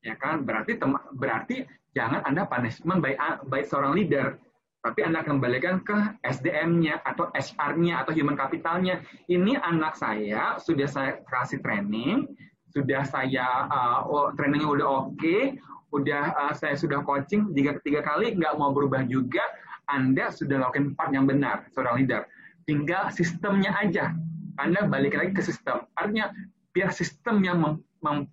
ya 0.07 0.15
kan 0.15 0.47
berarti 0.47 0.79
berarti 1.19 1.67
jangan 1.91 2.23
anda 2.23 2.47
punishment 2.47 3.03
by 3.03 3.19
by 3.51 3.61
seorang 3.67 3.91
leader 3.99 4.39
tapi 4.87 5.03
Anda 5.03 5.19
kembalikan 5.19 5.83
ke 5.83 6.15
SDM-nya 6.23 7.03
atau 7.03 7.27
HR-nya 7.35 8.07
atau 8.07 8.15
human 8.15 8.39
capital-nya. 8.39 9.03
Ini 9.27 9.59
anak 9.59 9.99
saya 9.99 10.55
sudah 10.63 10.87
saya 10.87 11.19
kasih 11.27 11.59
training, 11.59 12.29
sudah 12.71 13.03
saya 13.03 13.67
uh, 13.67 14.31
trainingnya 14.39 14.69
udah 14.69 14.87
oke, 14.87 15.19
okay, 15.19 15.59
udah 15.91 16.31
uh, 16.39 16.53
saya 16.55 16.79
sudah 16.79 17.03
coaching 17.03 17.51
tiga 17.51 17.75
tiga 17.83 17.99
kali 17.99 18.37
nggak 18.39 18.55
mau 18.55 18.71
berubah 18.71 19.03
juga. 19.11 19.43
Anda 19.91 20.31
sudah 20.31 20.63
lakukan 20.63 20.95
part 20.95 21.11
yang 21.11 21.27
benar, 21.27 21.67
seorang 21.75 22.03
leader. 22.03 22.23
Tinggal 22.63 23.11
sistemnya 23.11 23.75
aja. 23.75 24.15
Anda 24.55 24.87
balik 24.87 25.19
lagi 25.19 25.31
ke 25.35 25.43
sistem. 25.43 25.83
Artinya 25.99 26.31
biar 26.71 26.91
sistem 26.95 27.39
yang 27.43 27.59
mem, 27.59 27.73
mem 28.03 28.27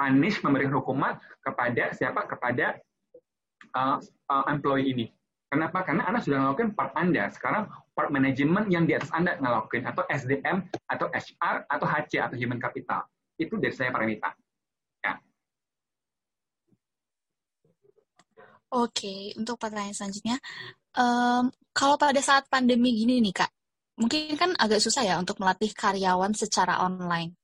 punish, 0.00 0.40
memberikan 0.40 0.80
hukuman 0.80 1.20
kepada 1.44 1.92
siapa? 1.92 2.24
Kepada 2.24 2.80
uh, 3.76 4.00
uh, 4.32 4.44
employee 4.48 4.96
ini. 4.96 5.06
Kenapa? 5.50 5.82
Karena 5.84 6.08
Anda 6.08 6.24
sudah 6.24 6.38
melakukan 6.40 6.72
part 6.72 6.94
Anda. 6.96 7.28
Sekarang 7.28 7.68
part 7.92 8.08
manajemen 8.08 8.70
yang 8.72 8.88
di 8.88 8.96
atas 8.96 9.12
Anda 9.12 9.36
ngelakuin 9.36 9.84
atau 9.84 10.06
SDM 10.08 10.62
atau 10.88 11.10
HR 11.12 11.66
atau 11.68 11.86
HC 11.90 12.12
atau 12.22 12.36
human 12.38 12.62
capital. 12.62 13.04
Itu 13.34 13.58
dari 13.58 13.74
saya 13.74 13.90
Paramita. 13.90 14.30
Ya. 15.02 15.18
Oke, 18.70 19.34
untuk 19.34 19.58
pertanyaan 19.58 19.92
selanjutnya, 19.92 20.38
um, 20.94 21.50
kalau 21.74 21.98
pada 21.98 22.22
saat 22.22 22.46
pandemi 22.46 22.94
gini 22.94 23.18
nih 23.18 23.42
kak, 23.42 23.50
mungkin 23.98 24.38
kan 24.38 24.54
agak 24.54 24.78
susah 24.78 25.02
ya 25.02 25.18
untuk 25.18 25.42
melatih 25.42 25.74
karyawan 25.74 26.30
secara 26.30 26.78
online. 26.78 27.34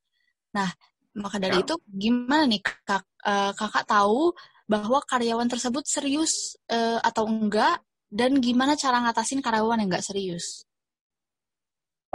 Nah, 0.55 0.71
maka 1.17 1.41
dari 1.41 1.59
ya. 1.59 1.63
itu 1.65 1.75
gimana 1.89 2.45
nih 2.45 2.61
kak, 2.61 3.03
uh, 3.25 3.51
kakak 3.57 3.89
tahu 3.89 4.31
bahwa 4.69 5.01
karyawan 5.01 5.49
tersebut 5.49 5.83
serius 5.89 6.53
uh, 6.69 7.01
atau 7.01 7.25
enggak 7.25 7.81
dan 8.07 8.39
gimana 8.39 8.77
cara 8.77 9.01
ngatasin 9.03 9.41
karyawan 9.41 9.81
yang 9.81 9.89
nggak 9.89 10.05
serius? 10.05 10.63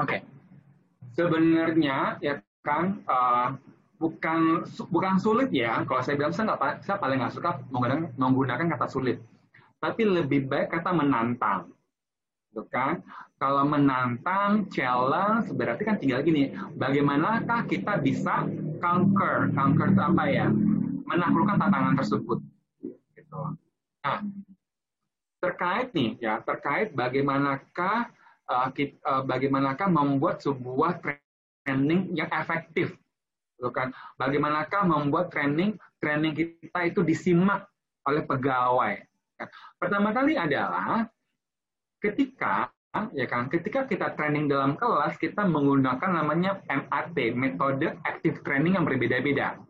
Oke, 0.01 0.09
okay. 0.09 0.21
sebenarnya 1.19 2.17
ya 2.25 2.41
kan 2.65 3.03
uh, 3.05 3.53
bukan 4.01 4.65
bukan 4.89 5.15
sulit 5.21 5.53
ya. 5.53 5.85
Kalau 5.85 6.01
saya 6.01 6.17
bilang 6.17 6.33
saya 6.33 6.55
nggak 6.55 6.87
saya 6.87 6.97
paling 6.97 7.19
nggak 7.21 7.35
suka 7.35 7.51
menggunakan 7.69 8.09
menggunakan 8.17 8.67
kata 8.79 8.87
sulit, 8.89 9.21
tapi 9.83 10.09
lebih 10.09 10.49
baik 10.49 10.73
kata 10.73 10.97
menantang, 10.97 11.69
gitu 12.49 12.65
kan? 12.73 13.05
Kalau 13.37 13.67
menantang, 13.67 14.71
challenge, 14.71 15.51
berarti 15.51 15.83
kan 15.83 15.99
tinggal 15.99 16.23
gini, 16.23 16.55
bagaimanakah 16.79 17.67
kita 17.67 17.99
bisa 17.99 18.47
conquer, 18.83 19.55
conquer 19.55 19.95
itu 19.95 20.03
apa 20.03 20.25
ya? 20.27 20.47
Menaklukkan 21.07 21.57
tantangan 21.63 21.95
tersebut. 21.95 22.39
Gitu. 23.15 23.41
Nah, 24.03 24.19
terkait 25.43 25.91
nih 25.91 26.15
ya 26.23 26.39
terkait 26.47 26.95
bagaimanakah 26.95 28.15
uh, 28.47 28.69
kita, 28.71 28.95
uh, 29.03 29.27
bagaimanakah 29.27 29.91
membuat 29.91 30.39
sebuah 30.39 31.03
training 31.03 32.15
yang 32.15 32.31
efektif 32.31 32.95
gitu 33.59 33.69
kan 33.75 33.91
bagaimanakah 34.15 34.87
membuat 34.87 35.35
training 35.35 35.75
training 35.99 36.31
kita 36.39 36.87
itu 36.87 37.03
disimak 37.03 37.67
oleh 38.07 38.23
pegawai 38.23 39.03
ya. 39.39 39.47
pertama 39.83 40.15
kali 40.15 40.39
adalah 40.39 41.11
ketika 41.99 42.71
ya 43.17 43.25
kan 43.25 43.49
ketika 43.49 43.89
kita 43.89 44.13
training 44.17 44.53
dalam 44.53 44.77
kelas 44.77 45.17
kita 45.17 45.49
menggunakan 45.49 46.11
namanya 46.13 46.61
MAT 46.69 47.17
metode 47.33 47.97
active 48.05 48.45
training 48.45 48.77
yang 48.77 48.85
berbeda-beda 48.85 49.61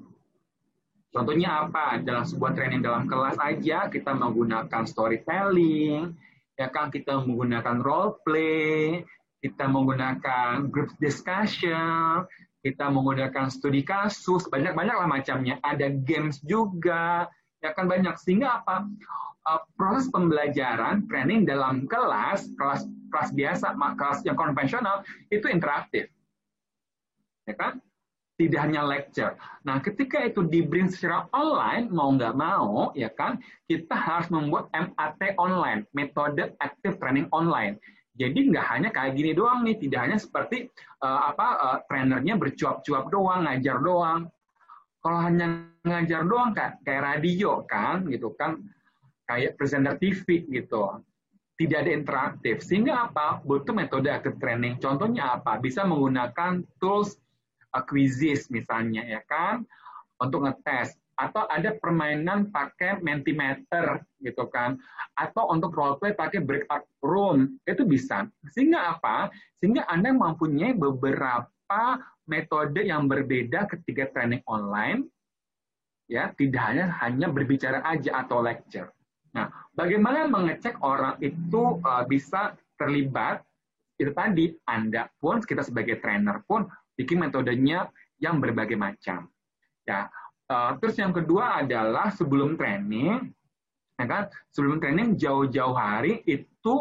Contohnya 1.12 1.68
apa? 1.68 2.00
Dalam 2.00 2.24
sebuah 2.24 2.56
training 2.56 2.80
dalam 2.80 3.04
kelas 3.04 3.36
aja 3.36 3.92
kita 3.92 4.16
menggunakan 4.16 4.88
storytelling, 4.88 6.16
ya 6.56 6.72
kan 6.72 6.88
kita 6.88 7.20
menggunakan 7.20 7.84
role 7.84 8.16
play, 8.24 9.04
kita 9.44 9.68
menggunakan 9.68 10.72
group 10.72 10.88
discussion, 11.04 12.24
kita 12.64 12.88
menggunakan 12.88 13.52
studi 13.52 13.84
kasus, 13.84 14.48
banyak-banyak 14.48 14.96
lah 14.96 15.04
macamnya. 15.04 15.60
Ada 15.60 15.92
games 15.92 16.40
juga, 16.48 17.28
ya 17.62 17.70
kan 17.72 17.86
banyak. 17.88 18.14
Sehingga 18.20 18.62
apa? 18.62 18.84
Uh, 19.42 19.58
proses 19.74 20.06
pembelajaran 20.10 21.02
training 21.10 21.42
dalam 21.42 21.90
kelas, 21.90 22.46
kelas 22.54 22.86
kelas 23.10 23.30
biasa, 23.34 23.74
kelas 23.98 24.22
yang 24.22 24.38
konvensional 24.38 25.02
itu 25.34 25.50
interaktif. 25.50 26.06
Ya 27.46 27.58
kan? 27.58 27.82
tidak 28.40 28.60
hanya 28.64 28.82
lecture. 28.82 29.38
Nah, 29.62 29.78
ketika 29.78 30.24
itu 30.24 30.42
di 30.42 30.64
bring 30.64 30.90
secara 30.90 31.28
online, 31.30 31.92
mau 31.92 32.10
nggak 32.10 32.34
mau, 32.34 32.90
ya 32.98 33.12
kan, 33.12 33.38
kita 33.70 33.94
harus 33.94 34.26
membuat 34.32 34.72
MAT 34.74 35.36
online, 35.38 35.86
metode 35.94 36.50
active 36.58 36.98
training 36.98 37.28
online. 37.30 37.78
Jadi 38.18 38.52
nggak 38.52 38.66
hanya 38.68 38.88
kayak 38.92 39.16
gini 39.16 39.32
doang 39.32 39.64
nih, 39.64 39.78
tidak 39.80 40.00
hanya 40.04 40.18
seperti 40.20 40.68
uh, 41.00 41.32
apa 41.32 41.46
uh, 41.56 41.78
trainernya 41.88 42.36
bercuap-cuap 42.36 43.08
doang, 43.08 43.48
ngajar 43.48 43.80
doang. 43.80 44.28
Kalau 45.02 45.18
hanya 45.18 45.66
ngajar 45.82 46.22
doang 46.24 46.54
kayak, 46.54 46.78
kayak 46.86 47.02
radio 47.02 47.66
kan, 47.66 48.06
gitu 48.06 48.30
kan, 48.38 48.62
kayak 49.26 49.58
presenter 49.58 49.98
TV 49.98 50.46
gitu 50.46 51.02
tidak 51.60 51.86
ada 51.86 51.92
interaktif. 51.94 52.64
Sehingga 52.64 53.06
apa? 53.06 53.38
Butuh 53.44 53.70
metode 53.70 54.10
active 54.10 54.34
training. 54.42 54.82
Contohnya 54.82 55.38
apa? 55.38 55.62
Bisa 55.62 55.86
menggunakan 55.86 56.64
tools 56.82 57.22
quizzes 57.80 58.52
misalnya 58.52 59.00
ya 59.08 59.24
kan 59.24 59.64
untuk 60.20 60.44
ngetes 60.44 60.92
atau 61.16 61.48
ada 61.48 61.72
permainan 61.80 62.52
pakai 62.52 63.00
mentimeter 63.00 64.04
gitu 64.20 64.48
kan 64.52 64.76
atau 65.16 65.48
untuk 65.52 65.72
role 65.72 65.96
play 65.96 66.12
pakai 66.12 66.40
breakout 66.40 66.84
room 67.00 67.56
itu 67.64 67.84
bisa 67.84 68.28
sehingga 68.52 68.96
apa 68.96 69.32
sehingga 69.60 69.88
anda 69.88 70.12
mempunyai 70.12 70.76
beberapa 70.76 72.00
metode 72.28 72.86
yang 72.86 73.10
berbeda 73.10 73.66
ketika 73.70 74.10
training 74.14 74.42
online 74.46 75.06
ya 76.06 76.30
tidak 76.34 76.62
hanya 76.62 76.86
hanya 77.02 77.26
berbicara 77.30 77.82
aja 77.86 78.22
atau 78.22 78.42
lecture 78.44 78.90
nah 79.32 79.48
bagaimana 79.72 80.28
mengecek 80.28 80.76
orang 80.84 81.16
itu 81.24 81.80
uh, 81.82 82.04
bisa 82.04 82.52
terlibat 82.76 83.40
itu 84.00 84.10
tadi 84.12 84.50
anda 84.66 85.06
pun 85.22 85.38
kita 85.40 85.62
sebagai 85.62 86.02
trainer 86.02 86.42
pun 86.42 86.66
bikin 86.98 87.22
metodenya 87.22 87.88
yang 88.22 88.38
berbagai 88.38 88.78
macam. 88.78 89.26
Ya, 89.82 90.06
uh, 90.46 90.78
terus 90.78 90.94
yang 90.98 91.10
kedua 91.10 91.62
adalah 91.66 92.14
sebelum 92.14 92.54
training, 92.54 93.34
ya 93.98 94.06
kan? 94.06 94.24
Sebelum 94.54 94.78
training 94.78 95.18
jauh-jauh 95.18 95.74
hari 95.74 96.22
itu 96.26 96.74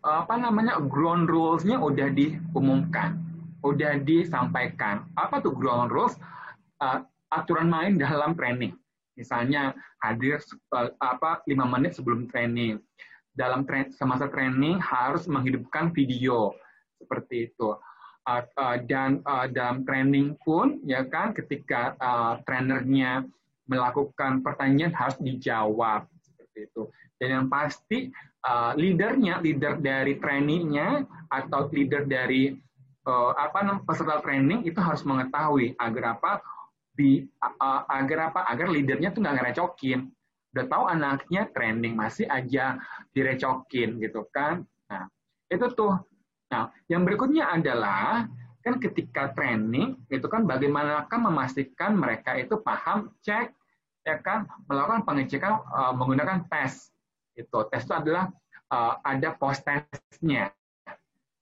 apa 0.00 0.34
namanya 0.40 0.80
ground 0.80 1.28
rules-nya 1.28 1.76
udah 1.76 2.08
diumumkan, 2.12 3.20
udah 3.60 4.00
disampaikan. 4.00 5.04
Apa 5.18 5.44
tuh 5.44 5.52
ground 5.52 5.92
rules? 5.92 6.16
Uh, 6.78 7.04
aturan 7.28 7.68
main 7.68 8.00
dalam 8.00 8.32
training. 8.32 8.72
Misalnya 9.18 9.74
hadir 10.00 10.40
uh, 10.72 10.88
apa 11.02 11.44
lima 11.44 11.68
menit 11.68 11.98
sebelum 11.98 12.30
training. 12.30 12.80
Dalam 13.36 13.62
tra 13.68 13.86
semasa 13.94 14.26
training 14.26 14.80
harus 14.82 15.28
menghidupkan 15.28 15.92
video 15.92 16.56
seperti 16.96 17.52
itu. 17.52 17.76
Uh, 18.28 18.44
uh, 18.60 18.76
dan 18.84 19.24
uh, 19.24 19.48
dalam 19.48 19.88
training 19.88 20.36
pun 20.44 20.80
ya 20.84 21.04
kan 21.04 21.32
ketika 21.32 21.96
uh, 21.96 22.36
trainernya 22.44 23.24
melakukan 23.68 24.40
pertanyaan 24.40 24.92
harus 24.96 25.16
dijawab 25.20 26.08
seperti 26.24 26.68
itu. 26.72 26.82
Dan 27.18 27.28
yang 27.28 27.46
pasti 27.50 28.14
uh, 28.44 28.72
leadernya, 28.78 29.42
leader 29.42 29.80
dari 29.80 30.18
trainingnya 30.20 31.02
atau 31.30 31.66
leader 31.72 32.06
dari 32.06 32.54
uh, 33.08 33.32
apa 33.34 33.82
peserta 33.82 34.20
training 34.22 34.68
itu 34.68 34.78
harus 34.78 35.02
mengetahui 35.02 35.74
agar 35.80 36.18
apa 36.18 36.32
di 36.92 37.22
uh, 37.42 37.82
agar 37.86 38.34
apa 38.34 38.40
agar 38.50 38.68
leadernya 38.70 39.14
tuh 39.14 39.22
nggak 39.24 39.36
ngerecokin. 39.40 40.10
Udah 40.54 40.64
tahu 40.66 40.84
anaknya 40.88 41.46
trending 41.52 41.94
masih 41.94 42.26
aja 42.26 42.80
direcokin 43.14 44.00
gitu 44.02 44.26
kan? 44.34 44.66
Nah 44.90 45.06
itu 45.48 45.66
tuh. 45.72 45.94
Nah 46.50 46.72
yang 46.90 47.04
berikutnya 47.04 47.52
adalah 47.52 48.26
kan 48.64 48.82
ketika 48.82 49.32
training 49.32 49.96
itu 50.10 50.26
kan 50.26 50.44
bagaimanakah 50.44 51.18
memastikan 51.20 51.94
mereka 51.94 52.34
itu 52.34 52.58
paham 52.58 53.14
cek 53.22 53.54
ya 54.02 54.16
kan? 54.24 54.48
Melakukan 54.66 55.06
pengecekan 55.06 55.62
uh, 55.70 55.94
menggunakan 55.94 56.48
tes 56.50 56.90
itu 57.38 57.58
tes 57.70 57.86
itu 57.86 57.94
adalah 57.94 58.26
uh, 58.74 58.98
ada 59.06 59.38
post 59.38 59.62
testnya 59.62 60.50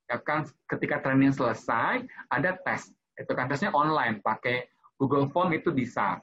ya 0.06 0.16
kan 0.22 0.46
ketika 0.70 1.02
training 1.02 1.34
selesai 1.34 2.04
ada 2.30 2.54
tes 2.62 2.94
itu 3.18 3.32
kan 3.32 3.48
tesnya 3.50 3.74
online 3.74 4.22
pakai 4.22 4.68
Google 5.00 5.26
Form 5.32 5.50
itu 5.56 5.72
bisa 5.72 6.20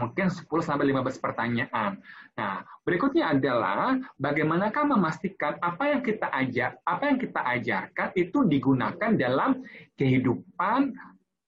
mungkin 0.00 0.32
10 0.32 0.48
sampai 0.64 0.88
15 0.88 1.20
pertanyaan. 1.20 2.00
Nah, 2.32 2.64
berikutnya 2.88 3.36
adalah 3.36 4.00
bagaimanakah 4.16 4.96
memastikan 4.96 5.60
apa 5.60 5.92
yang 5.92 6.00
kita 6.00 6.32
ajar, 6.32 6.80
apa 6.88 7.12
yang 7.12 7.18
kita 7.20 7.40
ajarkan 7.44 8.08
itu 8.16 8.48
digunakan 8.48 9.10
dalam 9.12 9.60
kehidupan 10.00 10.96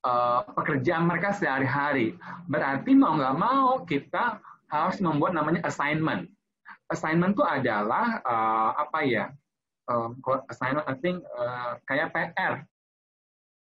uh, 0.04 0.44
pekerjaan 0.52 1.08
mereka 1.08 1.32
sehari-hari. 1.32 2.12
Berarti 2.44 2.92
mau 2.92 3.16
nggak 3.16 3.36
mau 3.40 3.80
kita 3.88 4.36
harus 4.68 5.00
membuat 5.00 5.32
namanya 5.32 5.64
assignment. 5.64 6.28
Assignment 6.92 7.32
itu 7.34 7.44
adalah 7.44 8.20
uh, 8.22 8.70
apa 8.76 9.00
ya? 9.08 9.32
Uh, 9.88 10.14
assignment 10.46 10.86
I 10.86 10.94
think 11.00 11.26
uh, 11.34 11.74
kayak 11.90 12.14
PR 12.14 12.62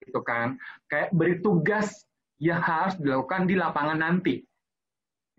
gitu 0.01 0.21
kan, 0.25 0.57
kayak 0.89 1.13
beri 1.13 1.41
tugas 1.45 2.09
yang 2.41 2.61
harus 2.61 2.97
dilakukan 2.97 3.45
di 3.45 3.55
lapangan 3.57 4.01
nanti 4.01 4.45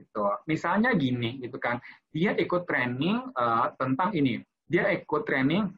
Gitu. 0.01 0.25
Misalnya 0.49 0.97
gini, 0.97 1.37
gitu 1.37 1.61
kan, 1.61 1.77
dia 2.09 2.33
ikut 2.33 2.65
training 2.65 3.21
uh, 3.37 3.69
tentang 3.77 4.09
ini. 4.17 4.41
Dia 4.65 4.89
ikut 4.89 5.29
training 5.29 5.69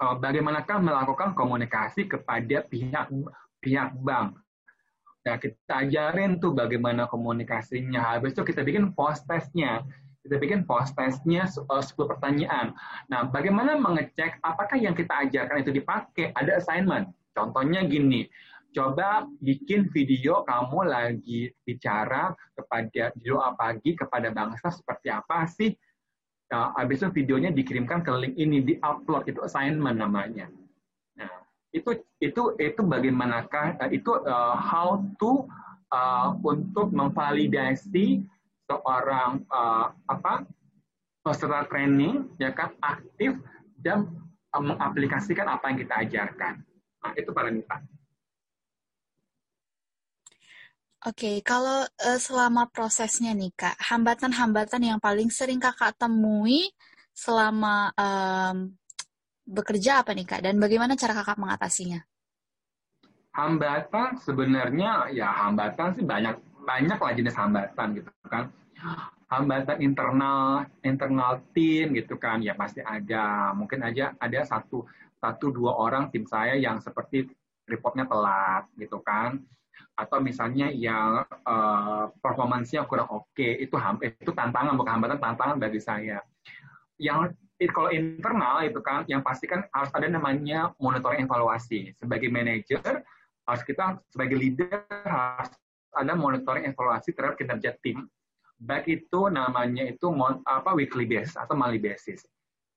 uh, 0.00 0.16
bagaimanakah 0.16 0.80
melakukan 0.80 1.36
komunikasi 1.36 2.08
kepada 2.08 2.64
pihak 2.64 3.12
pihak 3.60 3.92
bank. 4.00 4.40
Nah, 5.28 5.36
kita 5.36 5.84
ajarin 5.84 6.40
tuh 6.40 6.56
bagaimana 6.56 7.04
komunikasinya. 7.04 8.16
Habis 8.16 8.32
itu 8.32 8.42
kita 8.48 8.64
bikin 8.64 8.96
post 8.96 9.28
testnya. 9.28 9.84
Kita 10.28 10.36
bikin 10.36 10.68
post 10.68 10.92
testnya 10.92 11.48
10 11.48 11.64
pertanyaan. 11.96 12.76
Nah, 13.08 13.32
bagaimana 13.32 13.80
mengecek 13.80 14.36
apakah 14.44 14.76
yang 14.76 14.92
kita 14.92 15.24
ajarkan 15.24 15.64
itu 15.64 15.72
dipakai? 15.72 16.36
Ada 16.36 16.60
assignment. 16.60 17.08
Contohnya 17.32 17.80
gini, 17.88 18.28
coba 18.76 19.24
bikin 19.40 19.88
video 19.88 20.44
kamu 20.44 20.84
lagi 20.84 21.48
bicara 21.64 22.36
kepada 22.52 23.16
doa 23.16 23.56
pagi 23.56 23.96
kepada 23.96 24.28
bangsa 24.28 24.68
seperti 24.68 25.08
apa 25.08 25.48
sih? 25.48 25.72
Nah, 26.52 26.76
habis 26.76 27.00
itu 27.00 27.08
videonya 27.24 27.48
dikirimkan 27.48 28.04
ke 28.04 28.12
link 28.12 28.36
ini, 28.36 28.60
di-upload 28.60 29.32
itu 29.32 29.40
assignment 29.40 29.96
namanya. 29.96 30.52
Nah, 31.16 31.32
itu 31.72 32.04
itu 32.20 32.52
itu 32.60 32.80
bagaimanakah 32.84 33.80
eh, 33.88 33.96
itu 33.96 34.12
uh, 34.12 34.56
how 34.60 35.00
to 35.16 35.48
uh, 35.88 36.36
untuk 36.44 36.92
memvalidasi 36.92 38.24
seorang 38.68 39.42
uh, 39.48 39.88
apa 40.04 40.44
peserta 41.24 41.64
training 41.72 42.28
ya 42.36 42.52
kan 42.52 42.76
aktif 42.84 43.40
dan 43.80 44.04
uh, 44.52 44.62
mengaplikasikan 44.62 45.48
apa 45.48 45.72
yang 45.72 45.78
kita 45.80 45.94
ajarkan. 46.04 46.54
Nah, 46.98 47.12
itu 47.16 47.30
paling 47.32 47.64
Oke, 51.06 51.40
kalau 51.46 51.86
uh, 51.86 52.18
selama 52.18 52.66
prosesnya 52.68 53.30
nih 53.30 53.54
Kak, 53.54 53.78
hambatan-hambatan 53.80 54.82
yang 54.82 54.98
paling 54.98 55.30
sering 55.30 55.62
Kakak 55.62 55.94
temui 55.94 56.74
selama 57.14 57.94
um, 57.94 58.74
bekerja 59.46 60.02
apa 60.02 60.10
nih 60.10 60.26
Kak? 60.26 60.42
Dan 60.42 60.58
bagaimana 60.58 60.98
cara 60.98 61.14
Kakak 61.14 61.38
mengatasinya? 61.38 62.02
Hambatan 63.30 64.18
sebenarnya 64.18 65.14
ya 65.14 65.30
hambatan 65.46 65.94
sih 65.94 66.02
banyak 66.02 66.34
banyak 66.68 66.98
lah 67.00 67.12
jenis 67.16 67.32
hambatan 67.32 67.96
gitu 67.96 68.10
kan. 68.28 68.52
Hambatan 69.32 69.80
internal 69.80 70.68
internal 70.84 71.40
tim 71.56 71.96
gitu 71.96 72.20
kan 72.20 72.44
ya 72.44 72.52
pasti 72.52 72.84
ada. 72.84 73.56
Mungkin 73.56 73.80
aja 73.80 74.12
ada 74.20 74.44
satu 74.44 74.84
satu 75.16 75.50
dua 75.50 75.72
orang 75.80 76.12
tim 76.12 76.28
saya 76.28 76.54
yang 76.60 76.78
seperti 76.84 77.24
reportnya 77.68 78.04
telat 78.04 78.64
gitu 78.76 79.00
kan 79.00 79.40
atau 79.98 80.22
misalnya 80.22 80.70
yang 80.70 81.26
uh, 81.42 82.06
performancenya 82.22 82.86
kurang 82.86 83.10
oke 83.10 83.34
okay, 83.34 83.58
itu 83.58 83.74
itu 84.02 84.30
tantangan 84.30 84.78
bukan 84.78 84.94
hambatan 84.94 85.18
tantangan 85.18 85.58
bagi 85.58 85.82
saya 85.82 86.22
yang 87.02 87.34
kalau 87.74 87.90
internal 87.90 88.62
itu 88.62 88.78
kan 88.78 89.02
yang 89.10 89.18
pasti 89.26 89.50
kan 89.50 89.66
harus 89.74 89.90
ada 89.90 90.06
namanya 90.06 90.70
monitoring 90.78 91.26
evaluasi 91.26 91.90
sebagai 91.98 92.30
manajer 92.30 93.02
harus 93.42 93.62
kita 93.66 93.98
sebagai 94.14 94.38
leader 94.38 94.86
harus 95.02 95.50
ada 95.94 96.12
monitoring 96.12 96.68
evaluasi 96.68 97.14
terhadap 97.14 97.38
kinerja 97.40 97.76
tim. 97.80 98.04
Baik 98.58 98.90
itu 98.90 99.30
namanya 99.30 99.86
itu 99.86 100.10
apa 100.42 100.74
weekly 100.74 101.06
basis 101.06 101.38
atau 101.38 101.54
monthly 101.54 101.78
basis. 101.78 102.26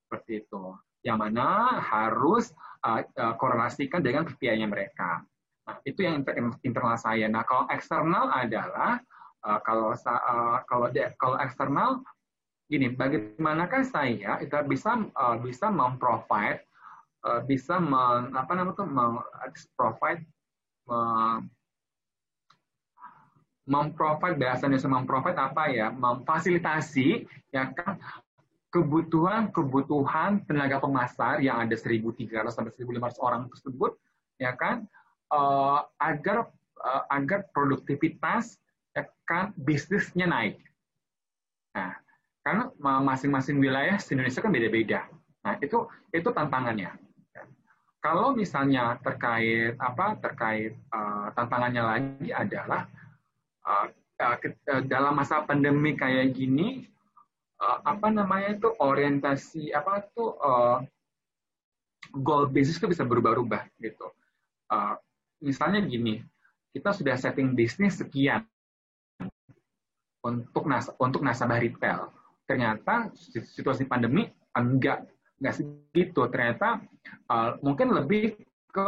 Seperti 0.06 0.45
itu. 0.45 0.78
Yang 1.02 1.17
mana 1.17 1.82
harus 1.82 2.54
uh, 2.86 3.02
uh, 3.02 3.34
korelasikan 3.41 4.06
dengan 4.06 4.30
KPI-nya 4.30 4.69
mereka. 4.69 5.26
Nah, 5.65 5.78
itu 5.86 6.06
yang 6.06 6.21
internal 6.62 6.97
saya. 6.97 7.26
Nah, 7.26 7.41
kalau 7.41 7.65
eksternal 7.74 8.30
adalah 8.30 9.02
uh, 9.41 9.60
kalau 9.65 9.97
uh, 9.97 10.58
kalau 10.69 10.88
de, 10.93 11.10
kalau 11.17 11.41
eksternal 11.41 12.06
gini, 12.69 12.93
bagaimanakah 12.93 13.82
saya 13.82 14.38
itu 14.39 14.54
bisa 14.69 15.02
uh, 15.17 15.36
bisa 15.41 15.74
memprovide 15.74 16.62
uh, 17.26 17.41
bisa 17.45 17.78
men, 17.78 18.34
apa 18.34 18.52
namanya 18.54 18.78
itu 18.78 18.86
memprovide 23.69 24.38
memprovide 24.38 24.38
bahasanya 24.41 24.80
memprovide 24.89 25.38
apa 25.38 25.63
ya 25.69 25.88
memfasilitasi 25.93 27.30
ya 27.54 27.69
kan 27.74 28.02
kebutuhan 28.71 29.52
kebutuhan 29.52 30.41
tenaga 30.47 30.80
pemasar 30.80 31.43
yang 31.43 31.60
ada 31.60 31.76
1.300 31.76 32.32
sampai 32.50 32.71
1.500 32.74 33.19
orang 33.19 33.45
tersebut 33.52 34.00
ya 34.41 34.56
kan 34.56 34.88
uh, 35.30 35.86
agar 36.00 36.50
uh, 36.82 37.04
agar 37.12 37.45
produktivitas 37.54 38.58
ya 38.95 39.06
kan 39.28 39.56
bisnisnya 39.56 40.26
naik. 40.28 40.60
Nah, 41.71 41.95
karena 42.43 42.74
masing-masing 42.82 43.62
wilayah 43.62 43.95
di 44.02 44.12
Indonesia 44.17 44.43
kan 44.43 44.52
beda-beda. 44.52 45.00
Nah, 45.45 45.56
itu 45.63 45.88
itu 46.12 46.30
tantangannya. 46.34 46.91
Kalau 48.02 48.34
misalnya 48.34 48.97
terkait 49.06 49.78
apa 49.78 50.17
terkait 50.17 50.74
uh, 50.89 51.30
tantangannya 51.38 51.84
lagi 51.86 52.30
adalah 52.34 52.89
uh, 53.65 53.88
uh, 54.21 54.82
dalam 54.86 55.13
masa 55.17 55.45
pandemi 55.45 55.97
kayak 55.97 56.34
gini 56.34 56.86
uh, 57.62 57.82
apa 57.86 58.10
namanya 58.10 58.58
itu 58.58 58.69
orientasi 58.78 59.74
apa 59.74 60.06
tuh 60.13 60.38
uh, 60.41 60.78
goal 62.21 62.50
bisnis 62.50 62.82
itu 62.82 62.89
bisa 62.91 63.06
berubah-ubah 63.06 63.71
gitu. 63.80 64.10
Misalnya 65.41 65.82
gini, 65.84 66.21
kita 66.76 66.91
sudah 66.91 67.15
setting 67.15 67.56
bisnis 67.56 67.97
sekian 67.97 68.45
untuk 70.21 70.63
nas 70.67 70.91
untuk 71.00 71.24
nasabah 71.24 71.60
retail. 71.62 72.12
Ternyata 72.45 73.10
situasi 73.56 73.88
pandemi 73.88 74.28
enggak 74.54 75.08
enggak 75.39 75.56
segitu. 75.56 76.21
Ternyata 76.28 76.84
mungkin 77.63 77.95
lebih 77.95 78.38
ke 78.69 78.88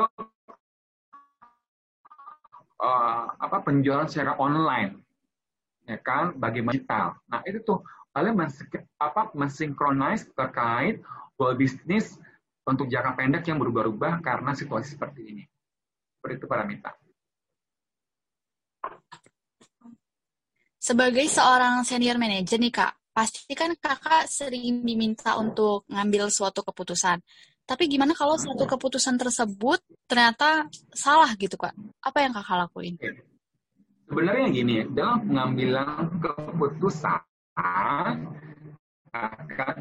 uh, 2.84 3.26
apa 3.40 3.64
penjualan 3.64 4.06
secara 4.12 4.36
online, 4.36 5.00
ya 5.88 5.96
kan, 6.04 6.36
bagaimana 6.36 6.76
digital. 6.76 7.16
Nah 7.32 7.40
itu 7.48 7.64
tuh 7.64 7.80
kalian 8.12 8.38
apa 9.00 9.32
mensinkronize 9.34 10.30
terkait 10.36 11.00
bahwa 11.40 11.54
bisnis 11.56 12.20
untuk 12.68 12.92
jangka 12.92 13.16
pendek 13.16 13.44
yang 13.48 13.58
berubah-ubah 13.60 14.20
karena 14.20 14.52
situasi 14.52 15.00
seperti 15.00 15.22
ini. 15.24 15.44
Seperti 16.20 16.36
itu 16.40 16.48
Paramita. 16.48 16.92
Sebagai 20.84 21.24
seorang 21.32 21.88
senior 21.88 22.20
manager 22.20 22.60
nih 22.60 22.72
Kak, 22.76 22.92
pasti 23.16 23.56
kan 23.56 23.72
kakak 23.80 24.28
sering 24.28 24.84
diminta 24.84 25.40
untuk 25.40 25.88
ngambil 25.88 26.28
suatu 26.28 26.60
keputusan. 26.60 27.24
Tapi 27.64 27.88
gimana 27.88 28.12
kalau 28.12 28.36
suatu 28.36 28.68
keputusan 28.68 29.16
tersebut 29.16 29.80
ternyata 30.06 30.68
salah 30.92 31.32
gitu 31.40 31.56
Kak? 31.56 31.72
Apa 32.04 32.24
yang 32.24 32.36
kakak 32.36 32.68
lakuin? 32.68 33.00
Sebenarnya 34.12 34.48
gini, 34.52 34.76
dalam 34.92 35.24
pengambilan 35.26 36.20
keputusan, 36.20 37.24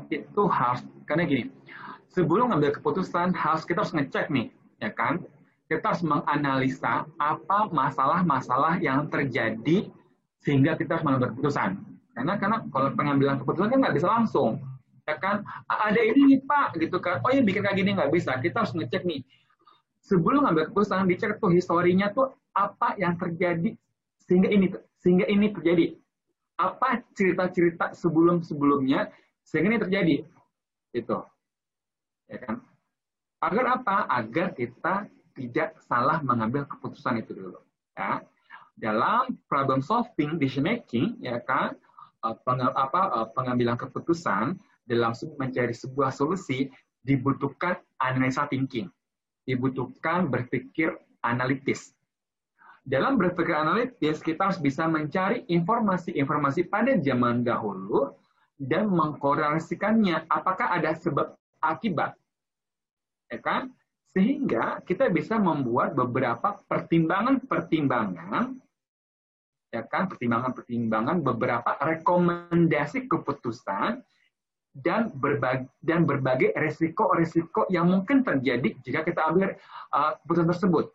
itu 0.09 0.43
harus, 0.47 0.81
karena 1.05 1.23
gini, 1.27 1.45
sebelum 2.15 2.55
ngambil 2.55 2.79
keputusan 2.79 3.35
harus 3.35 3.67
kita 3.67 3.83
harus 3.83 3.93
ngecek 3.93 4.31
nih, 4.31 4.55
ya 4.79 4.95
kan? 4.95 5.21
kita 5.73 5.97
harus 5.97 6.05
menganalisa 6.05 7.09
apa 7.17 7.73
masalah-masalah 7.73 8.77
yang 8.85 9.09
terjadi 9.09 9.89
sehingga 10.45 10.77
kita 10.77 11.01
harus 11.01 11.05
mengambil 11.09 11.33
keputusan. 11.33 11.81
Karena 12.13 12.37
karena 12.37 12.57
kalau 12.69 12.93
pengambilan 12.93 13.41
keputusan 13.41 13.73
kan 13.73 13.79
nggak 13.81 13.97
bisa 13.97 14.09
langsung. 14.13 14.61
Ya 15.21 15.77
ada 15.91 16.01
ini 16.01 16.21
nih 16.37 16.41
Pak, 16.47 16.79
gitu 16.81 16.97
kan. 17.03 17.21
Oh 17.27 17.31
ya 17.35 17.43
bikin 17.45 17.61
kayak 17.67 17.77
gini 17.77 17.91
nggak 17.93 18.13
bisa. 18.15 18.39
Kita 18.41 18.65
harus 18.65 18.73
ngecek 18.73 19.03
nih. 19.05 19.21
Sebelum 20.03 20.47
ngambil 20.47 20.71
keputusan, 20.71 21.07
dicek 21.07 21.39
tuh 21.39 21.51
historinya 21.55 22.11
tuh 22.11 22.35
apa 22.53 22.99
yang 22.99 23.15
terjadi 23.15 23.77
sehingga 24.19 24.49
ini 24.51 24.67
sehingga 24.99 25.27
ini 25.31 25.55
terjadi. 25.55 25.95
Apa 26.59 27.03
cerita-cerita 27.15 27.95
sebelum-sebelumnya 27.95 29.11
sehingga 29.47 29.69
ini 29.75 29.81
terjadi. 29.83 30.17
Itu. 30.93 31.19
Ya 32.27 32.39
kan? 32.43 32.63
Agar 33.43 33.65
apa? 33.79 33.97
Agar 34.07 34.55
kita 34.55 35.11
tidak 35.35 35.81
salah 35.87 36.21
mengambil 36.23 36.69
keputusan 36.69 37.23
itu 37.23 37.33
dulu. 37.35 37.61
Ya. 37.97 38.23
Dalam 38.73 39.37
problem 39.47 39.85
solving, 39.85 40.41
decision 40.41 40.65
making, 40.65 41.21
ya 41.21 41.39
kan, 41.45 41.77
eh, 42.25 42.37
peng, 42.43 42.59
eh, 42.63 43.29
pengambilan 43.37 43.77
keputusan 43.77 44.57
dalam 44.85 45.15
mencari 45.39 45.75
sebuah 45.75 46.11
solusi 46.11 46.71
dibutuhkan 47.03 47.79
analisa 47.99 48.47
thinking, 48.47 48.91
dibutuhkan 49.47 50.31
berpikir 50.31 50.95
analitis. 51.23 51.95
Dalam 52.83 53.15
berpikir 53.15 53.55
analitis, 53.55 54.19
kita 54.19 54.51
harus 54.51 54.59
bisa 54.59 54.91
mencari 54.91 55.47
informasi-informasi 55.47 56.67
pada 56.67 56.99
zaman 56.99 57.47
dahulu 57.47 58.11
dan 58.59 58.91
mengkorelasikannya. 58.91 60.27
Apakah 60.27 60.75
ada 60.75 60.91
sebab 60.99 61.39
akibat? 61.63 62.19
ya 63.33 63.41
kan? 63.41 63.73
Sehingga 64.13 64.85
kita 64.85 65.09
bisa 65.09 65.41
membuat 65.41 65.97
beberapa 65.97 66.61
pertimbangan-pertimbangan, 66.69 68.61
ya 69.73 69.83
kan? 69.89 70.05
Pertimbangan-pertimbangan, 70.13 71.25
beberapa 71.25 71.81
rekomendasi 71.81 73.09
keputusan 73.09 74.05
dan 74.73 75.13
berbagai 75.13 75.69
dan 75.85 76.09
berbagai 76.09 76.57
resiko-resiko 76.57 77.69
yang 77.69 77.93
mungkin 77.93 78.25
terjadi 78.25 78.73
jika 78.81 79.05
kita 79.05 79.29
ambil 79.29 79.53
uh, 79.93 80.17
keputusan 80.25 80.49
tersebut. 80.49 80.87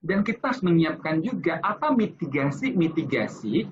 Dan 0.00 0.24
kita 0.24 0.48
harus 0.48 0.64
menyiapkan 0.64 1.20
juga 1.20 1.60
apa 1.60 1.92
mitigasi-mitigasi 1.92 3.68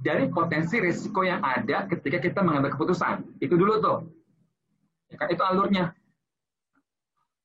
dari 0.00 0.24
potensi 0.32 0.80
resiko 0.80 1.20
yang 1.20 1.44
ada 1.44 1.84
ketika 1.84 2.16
kita 2.24 2.40
mengambil 2.40 2.72
keputusan. 2.72 3.28
Itu 3.36 3.60
dulu 3.60 3.76
tuh. 3.84 3.98
Ya 5.12 5.16
kan? 5.20 5.28
Itu 5.28 5.44
alurnya. 5.44 5.92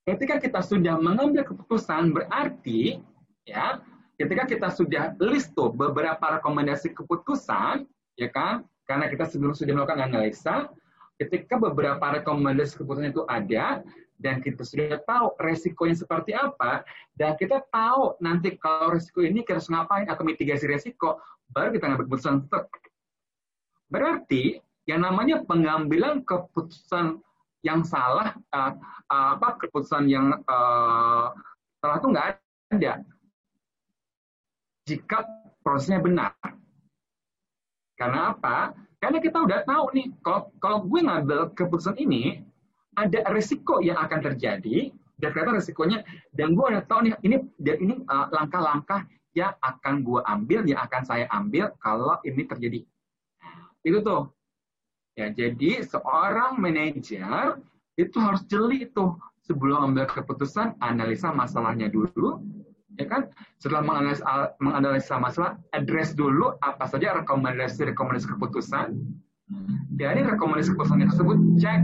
Ketika 0.08 0.40
kita 0.40 0.64
sudah 0.64 0.96
mengambil 1.00 1.44
keputusan 1.44 2.16
berarti 2.16 3.04
ya 3.44 3.84
ketika 4.16 4.44
kita 4.48 4.68
sudah 4.72 5.04
list 5.20 5.52
tuh 5.56 5.72
beberapa 5.72 6.40
rekomendasi 6.40 6.96
keputusan 6.96 7.88
ya 8.16 8.30
kan 8.32 8.64
karena 8.86 9.08
kita 9.08 9.26
sebelum 9.30 9.56
sudah 9.56 9.74
melakukan 9.76 10.02
analisa 10.04 10.68
ketika 11.18 11.56
beberapa 11.62 12.02
rekomendasi 12.20 12.80
keputusan 12.80 13.14
itu 13.14 13.24
ada 13.30 13.82
dan 14.20 14.40
kita 14.40 14.64
sudah 14.64 15.00
tahu 15.04 15.36
resikonya 15.40 15.96
seperti 15.98 16.32
apa 16.36 16.84
dan 17.16 17.36
kita 17.38 17.64
tahu 17.70 18.18
nanti 18.20 18.56
kalau 18.60 18.96
resiko 18.96 19.24
ini 19.24 19.44
kita 19.44 19.60
harus 19.60 19.70
ngapain 19.72 20.08
atau 20.10 20.24
mitigasi 20.26 20.68
resiko 20.68 21.20
baru 21.52 21.72
kita 21.76 21.86
ngambil 21.92 22.06
keputusan 22.10 22.36
berarti 23.92 24.60
yang 24.90 25.06
namanya 25.06 25.44
pengambilan 25.48 26.26
keputusan 26.28 27.24
yang 27.64 27.88
salah 27.88 28.36
uh, 28.52 28.76
apa 29.08 29.56
keputusan 29.64 30.12
yang 30.12 30.36
uh, 30.50 31.32
salah 31.80 31.96
itu 32.00 32.08
nggak 32.12 32.28
ada 32.76 32.94
jika 34.84 35.24
prosesnya 35.64 36.04
benar. 36.04 36.36
Karena 37.98 38.34
apa? 38.34 38.74
Karena 38.98 39.20
kita 39.20 39.44
udah 39.44 39.68
tahu 39.68 39.86
nih, 39.94 40.08
kalau 40.24 40.50
kalau 40.64 40.78
gue 40.88 41.00
ngambil 41.04 41.40
keputusan 41.54 42.00
ini, 42.00 42.42
ada 42.96 43.26
risiko 43.34 43.84
yang 43.84 44.00
akan 44.00 44.20
terjadi, 44.22 44.94
dan 45.20 45.30
ternyata 45.34 45.60
risikonya, 45.60 46.00
dan 46.34 46.56
gue 46.56 46.66
udah 46.66 46.84
tahu 46.88 47.10
nih, 47.10 47.14
ini 47.26 47.38
dan 47.60 47.78
ini 47.84 47.94
langkah-langkah 48.08 49.02
uh, 49.04 49.10
yang 49.34 49.54
akan 49.60 50.06
gue 50.06 50.22
ambil, 50.30 50.62
yang 50.66 50.82
akan 50.86 51.02
saya 51.04 51.26
ambil 51.34 51.74
kalau 51.82 52.18
ini 52.24 52.46
terjadi. 52.46 52.80
Itu 53.84 54.00
tuh. 54.02 54.30
Ya, 55.14 55.30
jadi 55.30 55.86
seorang 55.86 56.58
manajer 56.58 57.62
itu 58.02 58.18
harus 58.18 58.42
jeli 58.50 58.90
itu 58.90 59.14
sebelum 59.46 59.94
ambil 59.94 60.10
keputusan 60.10 60.74
analisa 60.82 61.30
masalahnya 61.30 61.92
dulu, 61.92 62.42
ya 62.98 63.06
kan? 63.10 63.30
Setelah 63.58 63.84
menganalisa, 63.86 64.54
menganalisa 64.62 65.16
masalah, 65.18 65.52
address 65.74 66.14
dulu 66.14 66.54
apa 66.62 66.86
saja 66.90 67.18
rekomendasi-rekomendasi 67.24 68.28
keputusan. 68.38 68.98
Dari 69.94 70.22
rekomendasi 70.26 70.74
keputusan 70.74 71.06
tersebut 71.06 71.38
cek 71.62 71.82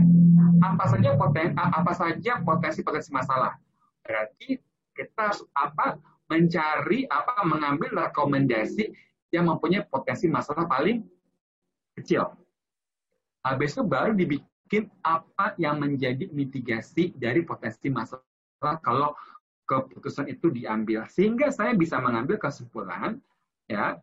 apa 0.60 0.84
saja 0.92 1.16
potensi 1.16 1.54
apa 1.56 1.92
saja 1.96 2.32
potensi-potensi 2.44 3.10
masalah. 3.14 3.56
Berarti 4.04 4.58
kita 4.92 5.32
harus 5.32 5.42
apa 5.56 5.96
mencari 6.30 7.08
apa 7.10 7.42
mengambil 7.46 8.06
rekomendasi 8.06 8.90
yang 9.34 9.46
mempunyai 9.46 9.86
potensi 9.86 10.26
masalah 10.26 10.66
paling 10.66 11.06
kecil. 11.98 12.34
Habis 13.46 13.78
itu 13.78 13.82
baru 13.86 14.12
dibikin 14.12 14.90
apa 15.00 15.56
yang 15.56 15.80
menjadi 15.80 16.28
mitigasi 16.30 17.14
dari 17.16 17.42
potensi 17.46 17.88
masalah 17.88 18.76
kalau 18.84 19.16
keputusan 19.70 20.26
itu 20.26 20.50
diambil. 20.50 21.06
Sehingga 21.06 21.54
saya 21.54 21.78
bisa 21.78 22.02
mengambil 22.02 22.42
kesimpulan, 22.42 23.22
ya, 23.70 24.02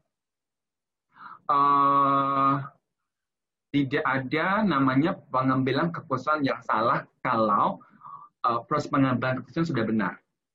uh, 1.51 2.63
tidak 3.75 4.03
ada 4.07 4.63
namanya 4.63 5.19
pengambilan 5.27 5.91
keputusan 5.91 6.47
yang 6.47 6.63
salah 6.63 7.03
kalau 7.19 7.83
uh, 8.47 8.63
proses 8.63 8.87
pengambilan 8.87 9.43
keputusan 9.43 9.67
sudah 9.67 9.83
benar. 9.83 10.13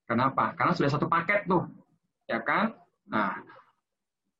Kenapa? 0.09 0.57
Karena 0.57 0.73
sudah 0.73 0.89
satu 0.89 1.07
paket 1.13 1.45
tuh, 1.45 1.69
ya 2.25 2.41
kan? 2.41 2.73
Nah, 3.05 3.37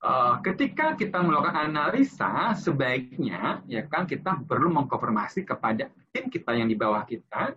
Uh, 0.03 0.35
ketika 0.43 0.99
kita 0.99 1.15
melakukan 1.23 1.55
analisa, 1.71 2.51
sebaiknya 2.59 3.63
ya 3.71 3.87
kan 3.87 4.03
kita 4.03 4.35
perlu 4.43 4.67
mengkonfirmasi 4.75 5.47
kepada 5.47 5.87
tim 6.11 6.27
kita 6.27 6.51
yang 6.59 6.67
di 6.67 6.75
bawah 6.75 7.07
kita, 7.07 7.55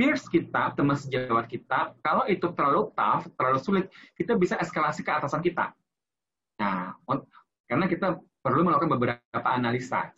peers 0.00 0.24
kita, 0.32 0.72
teman 0.72 0.96
sejawat 0.96 1.44
kita, 1.44 1.92
kalau 2.00 2.24
itu 2.24 2.48
terlalu 2.56 2.88
tough, 2.96 3.28
terlalu 3.36 3.58
sulit, 3.60 3.84
kita 4.16 4.32
bisa 4.32 4.56
eskalasi 4.56 5.04
ke 5.04 5.12
atasan 5.12 5.44
kita. 5.44 5.76
Nah, 6.56 6.96
karena 7.68 7.84
kita 7.84 8.16
perlu 8.40 8.64
melakukan 8.64 8.96
beberapa 8.96 9.48
analisa. 9.52 10.08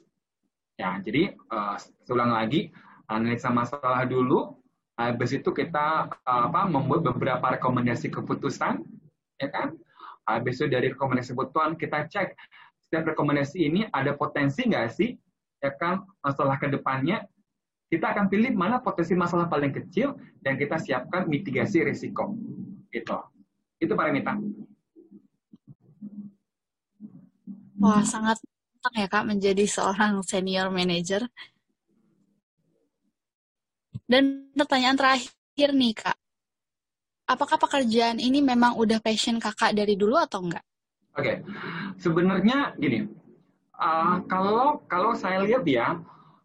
Ya, 0.78 1.02
jadi 1.02 1.34
uh, 1.50 1.74
seulang 2.06 2.30
lagi 2.30 2.70
analisa 3.10 3.50
masalah 3.50 4.06
dulu, 4.06 4.54
habis 4.94 5.34
itu 5.34 5.50
kita 5.50 6.06
uh, 6.22 6.42
apa 6.46 6.70
membuat 6.70 7.02
beberapa 7.10 7.58
rekomendasi 7.58 8.14
keputusan, 8.14 8.86
ya 9.42 9.50
kan? 9.50 9.74
Habis 10.30 10.62
itu 10.62 10.70
dari 10.70 10.94
rekomendasi 10.94 11.34
kebutuhan 11.34 11.74
kita 11.74 12.06
cek 12.06 12.38
setiap 12.86 13.16
rekomendasi 13.18 13.66
ini 13.66 13.90
ada 13.90 14.14
potensi 14.14 14.68
nggak 14.68 14.92
sih 14.92 15.16
ya 15.64 15.72
kan 15.80 16.04
masalah 16.20 16.60
ke 16.60 16.68
depannya 16.68 17.24
kita 17.92 18.16
akan 18.16 18.32
pilih 18.32 18.56
mana 18.56 18.80
potensi 18.80 19.12
masalah 19.12 19.52
paling 19.52 19.68
kecil 19.68 20.16
dan 20.40 20.56
kita 20.56 20.80
siapkan 20.80 21.28
mitigasi 21.28 21.84
risiko 21.84 22.32
itu 22.88 23.12
itu 23.76 23.92
Mita. 23.92 24.32
Wah 27.76 28.00
sangat 28.00 28.40
penting 28.80 29.04
ya 29.04 29.08
kak 29.12 29.28
menjadi 29.28 29.64
seorang 29.68 30.24
senior 30.24 30.72
manager 30.72 31.28
dan 34.08 34.48
pertanyaan 34.56 34.96
terakhir 34.96 35.68
nih 35.76 35.92
kak 35.92 36.16
apakah 37.28 37.60
pekerjaan 37.60 38.16
ini 38.16 38.40
memang 38.40 38.72
udah 38.80 39.04
passion 39.04 39.36
kakak 39.36 39.76
dari 39.76 40.00
dulu 40.00 40.16
atau 40.16 40.44
enggak? 40.44 40.64
Oke, 41.12 41.28
okay. 41.28 41.36
sebenarnya 42.00 42.72
gini, 42.80 43.04
uh, 43.76 44.24
kalau 44.28 44.80
kalau 44.88 45.12
saya 45.12 45.44
lihat 45.44 45.64
ya, 45.68 46.00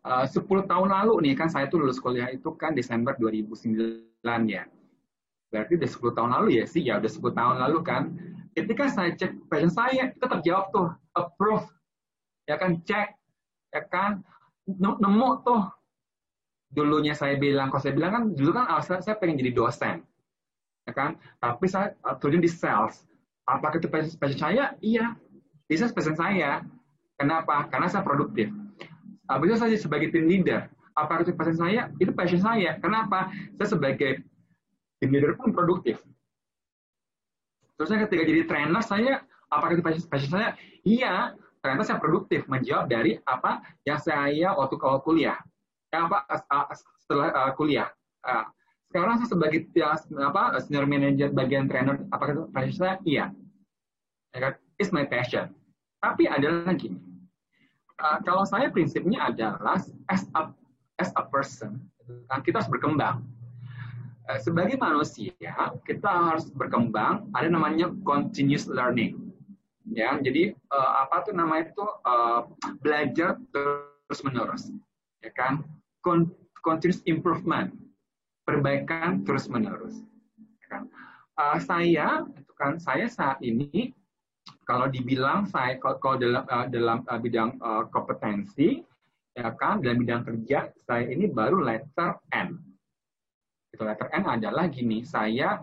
uh, 0.08 0.26
10 0.26 0.48
tahun 0.48 0.90
lalu 0.90 1.14
nih 1.28 1.34
kan 1.36 1.52
saya 1.52 1.68
tuh 1.68 1.84
lulus 1.84 2.00
kuliah 2.00 2.32
itu 2.32 2.48
kan 2.56 2.72
Desember 2.72 3.14
2009 3.20 4.16
ya. 4.48 4.64
Berarti 5.52 5.72
udah 5.76 5.90
10 5.92 6.18
tahun 6.18 6.32
lalu 6.40 6.48
ya 6.60 6.66
sih, 6.68 6.82
ya 6.84 7.00
udah 7.00 7.12
10 7.12 7.40
tahun 7.40 7.56
lalu 7.68 7.80
kan. 7.84 8.04
Ketika 8.56 8.90
saya 8.90 9.14
cek 9.14 9.52
passion 9.52 9.70
saya, 9.70 10.10
itu 10.10 10.26
terjawab 10.26 10.74
tuh, 10.74 10.90
approve. 11.14 11.68
Ya 12.50 12.58
kan, 12.58 12.82
cek. 12.82 13.14
Ya 13.70 13.86
kan, 13.86 14.26
nemu 14.66 15.30
tuh. 15.46 15.62
Dulunya 16.74 17.14
saya 17.14 17.38
bilang, 17.38 17.70
kalau 17.70 17.84
saya 17.86 17.94
bilang 17.94 18.12
kan, 18.12 18.24
dulu 18.34 18.52
kan 18.58 18.66
alasan 18.68 19.00
saya 19.00 19.16
pengen 19.22 19.40
jadi 19.40 19.52
dosen 19.54 20.04
ya 20.88 20.94
kan? 20.96 21.20
Tapi 21.44 21.66
saya 21.68 21.92
uh, 22.08 22.16
terjun 22.16 22.40
di 22.40 22.48
sales. 22.48 23.04
Apakah 23.44 23.84
itu 23.84 23.92
passion 23.92 24.40
saya? 24.40 24.72
Iya, 24.80 25.20
bisa 25.68 25.92
passion 25.92 26.16
saya. 26.16 26.64
Kenapa? 27.20 27.68
Karena 27.68 27.92
saya 27.92 28.08
produktif. 28.08 28.48
Itu 29.28 29.56
saya 29.60 29.76
sebagai 29.76 30.16
team 30.16 30.32
leader. 30.32 30.72
Apakah 30.98 31.28
itu 31.28 31.36
passion 31.36 31.60
saya? 31.60 31.92
Itu 32.00 32.16
passion 32.16 32.42
saya. 32.42 32.80
Kenapa? 32.80 33.30
Saya 33.60 33.68
sebagai 33.76 34.24
team 34.98 35.12
leader 35.14 35.38
pun 35.38 35.52
produktif. 35.54 36.02
Terus 37.78 37.94
saya 37.94 38.10
ketika 38.10 38.24
jadi 38.26 38.42
trainer, 38.50 38.82
saya 38.82 39.22
apakah 39.54 39.78
itu 39.78 39.86
passion, 39.86 40.02
passion 40.10 40.32
saya? 40.34 40.58
Iya, 40.82 41.38
ternyata 41.62 41.84
saya 41.86 42.00
produktif 42.02 42.50
menjawab 42.50 42.90
dari 42.90 43.22
apa 43.30 43.62
yang 43.86 44.02
saya 44.02 44.58
waktu 44.58 44.76
kalau 44.82 44.98
kuliah, 45.06 45.38
yang 45.94 46.10
apa 46.10 46.74
setelah 47.06 47.54
kuliah. 47.54 47.94
Sekarang 48.90 49.22
saya 49.22 49.30
sebagai 49.30 49.70
ya, 49.78 49.94
apa 50.26 50.58
senior 50.64 50.90
manager 50.90 51.30
bagian 51.30 51.70
trainer, 51.70 52.02
apakah 52.10 52.34
itu 52.34 52.44
passion 52.50 52.74
saya? 52.74 52.96
Iya. 53.06 53.26
Ya 54.34 54.40
kan? 54.42 54.54
It's 54.82 54.90
my 54.90 55.06
passion. 55.06 55.54
Tapi 56.02 56.26
ada 56.26 56.66
lagi. 56.66 56.98
Uh, 57.98 58.18
kalau 58.22 58.46
saya 58.46 58.70
prinsipnya 58.70 59.26
adalah 59.26 59.82
as 60.10 60.24
a 60.38 60.54
as 61.02 61.10
a 61.18 61.24
person, 61.26 61.82
kan 62.30 62.46
kita 62.46 62.62
harus 62.62 62.70
berkembang. 62.70 63.26
Uh, 64.30 64.38
sebagai 64.38 64.78
manusia, 64.78 65.34
kita 65.88 66.10
harus 66.10 66.50
berkembang. 66.54 67.26
Ada 67.34 67.50
namanya 67.50 67.90
continuous 68.06 68.70
learning 68.70 69.28
ya 69.92 70.20
jadi 70.20 70.52
uh, 70.72 70.92
apa 71.08 71.24
tuh 71.24 71.34
namanya 71.36 71.72
itu 71.72 71.86
uh, 72.04 72.48
belajar 72.84 73.40
terus 73.56 74.20
menerus 74.24 74.68
ya 75.24 75.32
kan 75.32 75.64
Con 76.04 76.32
continuous 76.64 77.04
improvement 77.08 77.72
perbaikan 78.44 79.24
terus 79.24 79.48
menerus 79.48 80.04
ya 80.64 80.68
kan? 80.68 80.84
uh, 81.40 81.58
saya 81.64 82.28
itu 82.36 82.52
kan 82.60 82.80
saya 82.80 83.08
saat 83.08 83.40
ini 83.40 83.96
kalau 84.68 84.92
dibilang 84.92 85.48
saya 85.48 85.80
kalau 85.80 86.20
dalam 86.20 86.44
uh, 86.44 86.68
dalam 86.68 87.02
uh, 87.08 87.18
bidang 87.18 87.56
uh, 87.64 87.88
kompetensi 87.90 88.84
ya 89.34 89.56
kan 89.56 89.80
dalam 89.80 90.04
bidang 90.04 90.28
kerja 90.28 90.70
saya 90.84 91.08
ini 91.08 91.32
baru 91.32 91.64
letter 91.64 92.20
N 92.36 92.68
itu 93.76 93.84
letter 93.84 94.08
N 94.10 94.26
adalah 94.26 94.66
gini, 94.72 95.04
saya 95.04 95.60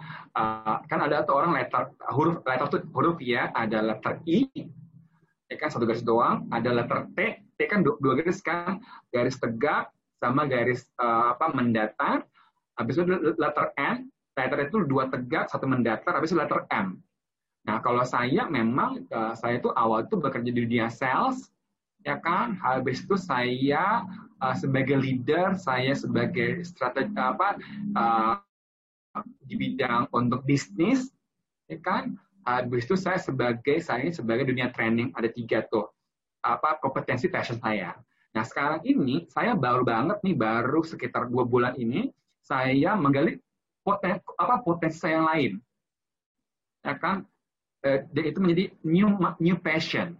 kan 0.86 1.00
ada 1.02 1.24
tuh 1.24 1.40
orang 1.40 1.56
letter 1.56 1.90
huruf 2.14 2.44
letter 2.46 2.66
tuh 2.70 2.80
huruf 2.92 3.18
ya, 3.18 3.48
ada 3.56 3.80
letter 3.80 4.20
I, 4.28 4.46
ya 5.48 5.56
kan 5.56 5.72
satu 5.72 5.82
garis 5.88 6.04
doang, 6.04 6.46
ada 6.52 6.70
letter 6.70 7.10
T, 7.16 7.42
T 7.56 7.58
kan 7.66 7.82
dua, 7.82 8.14
garis 8.20 8.38
kan, 8.44 8.78
garis 9.10 9.40
tegak 9.40 9.88
sama 10.20 10.44
garis 10.46 10.86
apa 11.00 11.50
mendatar, 11.56 12.22
habis 12.76 13.00
itu 13.00 13.34
letter 13.40 13.72
N, 13.80 14.06
letter 14.36 14.58
itu 14.68 14.84
dua 14.84 15.08
tegak, 15.10 15.48
satu 15.48 15.66
mendatar, 15.66 16.14
habis 16.14 16.30
itu 16.30 16.38
letter 16.38 16.68
M. 16.70 17.00
Nah 17.64 17.80
kalau 17.80 18.04
saya 18.04 18.44
memang 18.48 19.08
uh, 19.08 19.32
saya 19.32 19.56
tuh 19.60 19.72
awal 19.72 20.04
tuh 20.08 20.20
bekerja 20.20 20.52
di 20.52 20.68
dunia 20.68 20.92
sales, 20.92 21.48
ya 22.04 22.20
kan, 22.20 22.52
habis 22.60 23.00
itu 23.00 23.16
saya 23.16 24.04
uh, 24.44 24.54
sebagai 24.56 25.00
leader, 25.00 25.56
saya 25.56 25.96
sebagai 25.96 26.60
strategi 26.68 27.16
apa 27.16 27.56
uh, 27.96 28.36
di 29.48 29.56
bidang 29.56 30.12
untuk 30.12 30.44
bisnis, 30.44 31.08
ya 31.72 31.80
kan. 31.80 32.20
Habis 32.44 32.84
itu 32.84 33.00
saya 33.00 33.16
sebagai 33.16 33.80
saya 33.80 34.04
sebagai 34.12 34.44
dunia 34.44 34.68
training 34.68 35.08
ada 35.16 35.32
tiga 35.32 35.64
tuh 35.72 35.88
apa 36.44 36.76
kompetensi 36.84 37.32
passion 37.32 37.56
saya. 37.56 37.96
Nah 38.36 38.44
sekarang 38.44 38.84
ini 38.84 39.24
saya 39.32 39.56
baru 39.56 39.80
banget 39.80 40.20
nih 40.20 40.36
baru 40.36 40.84
sekitar 40.84 41.32
dua 41.32 41.48
bulan 41.48 41.72
ini 41.80 42.12
saya 42.44 42.92
menggali 43.00 43.40
poten, 43.80 44.20
apa 44.36 44.60
potensi 44.60 45.00
saya 45.00 45.16
yang 45.16 45.28
lain, 45.32 45.52
ya 46.84 46.94
kan. 47.00 47.24
Dan 47.84 48.24
itu 48.24 48.40
menjadi 48.40 48.64
new 48.80 49.12
new 49.36 49.56
passion 49.60 50.16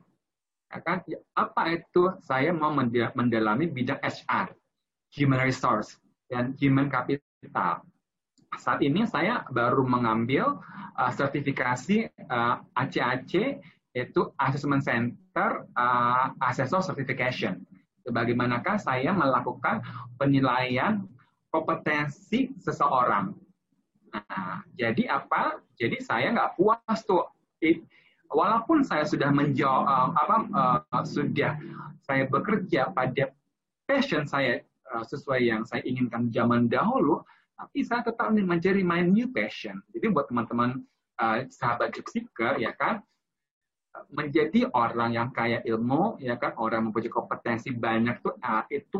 Ya 0.75 0.83
kan? 0.83 0.99
Apa 1.39 1.71
itu 1.71 2.11
saya 2.27 2.51
mau 2.51 2.75
mendalami 3.15 3.71
bidang 3.71 4.03
HR, 4.03 4.51
human 5.15 5.39
resource, 5.39 5.95
dan 6.27 6.51
human 6.59 6.91
capital. 6.91 7.87
Saat 8.59 8.83
ini 8.83 9.07
saya 9.07 9.47
baru 9.55 9.87
mengambil 9.87 10.59
uh, 10.99 11.13
sertifikasi 11.15 12.11
uh, 12.27 12.59
ACAC, 12.75 13.63
yaitu 13.95 14.21
Assessment 14.35 14.83
Center 14.83 15.63
uh, 15.79 16.35
Assessor 16.43 16.83
Certification. 16.83 17.63
Bagaimanakah 18.05 18.75
saya 18.83 19.15
melakukan 19.15 19.79
penilaian 20.19 21.07
kompetensi 21.55 22.51
seseorang. 22.59 23.31
Nah, 24.11 24.63
jadi 24.75 25.23
apa? 25.23 25.63
Jadi 25.79 26.03
saya 26.03 26.35
nggak 26.35 26.59
puas 26.59 26.99
tuh 27.07 27.34
walaupun 28.35 28.83
saya 28.83 29.07
sudah 29.07 29.31
menjawab 29.31 29.85
uh, 29.87 30.11
apa 30.17 30.37
uh, 30.91 31.05
sudah 31.07 31.57
saya 32.05 32.29
bekerja 32.29 32.93
pada 32.93 33.33
passion 33.89 34.27
saya 34.29 34.61
uh, 34.93 35.05
sesuai 35.05 35.41
yang 35.45 35.63
saya 35.65 35.85
inginkan 35.85 36.29
zaman 36.35 36.69
dahulu, 36.69 37.25
tapi 37.57 37.81
saya 37.85 38.05
tetap 38.05 38.33
mencari 38.35 38.83
my 38.83 39.05
new 39.05 39.31
passion. 39.33 39.81
Jadi 39.95 40.07
buat 40.13 40.29
teman-teman 40.29 40.85
uh, 41.21 41.47
sahabat 41.49 41.95
seeker 42.11 42.59
ya 42.59 42.75
kan 42.77 43.01
menjadi 44.11 44.67
orang 44.75 45.15
yang 45.15 45.31
kaya 45.31 45.63
ilmu 45.63 46.19
ya 46.19 46.35
kan 46.35 46.55
orang 46.59 46.91
mempunyai 46.91 47.11
kompetensi 47.11 47.71
banyak 47.71 48.19
tuh 48.27 48.35
uh, 48.43 48.67
itu 48.67 48.99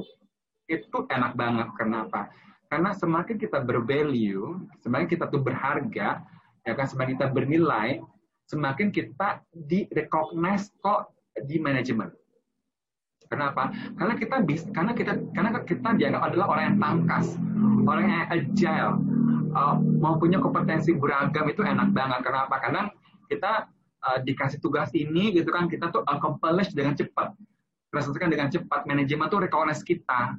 itu 0.71 0.99
enak 1.11 1.35
banget 1.35 1.69
kenapa 1.75 2.31
karena 2.71 2.95
semakin 2.95 3.37
kita 3.37 3.59
bervalue 3.59 4.63
semakin 4.87 5.07
kita 5.11 5.27
tuh 5.29 5.43
berharga 5.43 6.23
ya 6.63 6.73
kan 6.79 6.87
semakin 6.87 7.19
kita 7.19 7.29
bernilai 7.31 8.01
semakin 8.49 8.93
kita 8.93 9.41
di 9.51 9.89
recognize 9.93 10.69
kok 10.85 11.13
di 11.35 11.57
manajemen. 11.59 12.13
Kenapa? 13.25 13.73
Karena 13.97 14.15
kita 14.21 14.37
bisa, 14.45 14.69
karena 14.71 14.93
kita 14.93 15.17
karena 15.33 15.51
kita 15.65 15.89
dianggap 15.97 16.23
adalah 16.29 16.47
orang 16.55 16.65
yang 16.71 16.79
tangkas, 16.79 17.27
orang 17.89 18.05
yang 18.07 18.25
agile, 18.31 18.93
uh, 19.57 19.77
mau 19.81 20.21
punya 20.21 20.39
kompetensi 20.39 20.93
beragam 20.93 21.49
itu 21.49 21.65
enak 21.65 21.91
banget. 21.97 22.21
Kenapa? 22.21 22.55
Karena 22.61 22.83
kita 23.27 23.67
uh, 24.05 24.19
dikasih 24.23 24.61
tugas 24.61 24.93
ini 24.93 25.33
gitu 25.35 25.51
kan 25.51 25.67
kita 25.67 25.89
tuh 25.89 26.05
accomplish 26.05 26.77
dengan 26.77 26.95
cepat, 26.95 27.33
selesaikan 27.91 28.29
dengan 28.29 28.53
cepat. 28.53 28.85
Manajemen 28.85 29.27
tuh 29.33 29.41
recognize 29.43 29.81
kita, 29.83 30.37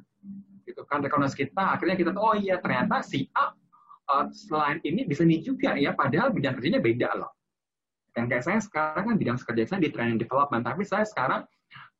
gitu 0.64 0.86
kan 0.86 1.02
recognize 1.02 1.34
kita. 1.34 1.76
Akhirnya 1.76 1.98
kita 1.98 2.14
tuh 2.14 2.22
oh 2.22 2.36
iya 2.38 2.62
ternyata 2.62 3.02
si 3.02 3.28
A 3.34 3.50
uh, 4.14 4.24
selain 4.30 4.78
ini 4.86 5.04
bisa 5.04 5.26
nih 5.26 5.42
juga 5.42 5.74
ya, 5.74 5.92
padahal 5.92 6.30
bidang 6.32 6.54
kerjanya 6.56 6.80
beda 6.80 7.10
loh 7.18 7.35
dan 8.16 8.32
kayak 8.32 8.48
saya 8.48 8.58
sekarang 8.64 9.12
kan 9.12 9.16
bidang 9.20 9.36
kerja 9.36 9.64
saya 9.68 9.80
di 9.84 9.92
training 9.92 10.16
development, 10.16 10.64
tapi 10.64 10.88
saya 10.88 11.04
sekarang 11.04 11.44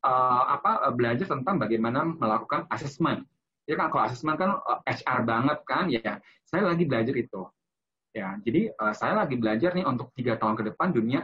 uh, 0.01 0.43
apa 0.49 0.89
belajar 0.97 1.29
tentang 1.29 1.61
bagaimana 1.61 2.09
melakukan 2.09 2.65
assessment. 2.73 3.21
Ya 3.69 3.77
kan 3.77 3.93
kalau 3.93 4.09
assessment 4.09 4.41
kan 4.41 4.57
uh, 4.57 4.81
eh, 4.89 4.97
HR 4.97 5.21
banget 5.29 5.59
kan, 5.69 5.93
ya 5.93 6.17
saya 6.41 6.73
lagi 6.73 6.89
belajar 6.89 7.13
itu. 7.13 7.45
Ya, 8.17 8.33
jadi 8.41 8.73
uh, 8.81 8.97
saya 8.97 9.13
lagi 9.13 9.37
belajar 9.37 9.77
nih 9.77 9.85
untuk 9.85 10.09
tiga 10.17 10.41
tahun 10.41 10.57
ke 10.57 10.73
depan 10.73 10.89
dunia 10.89 11.21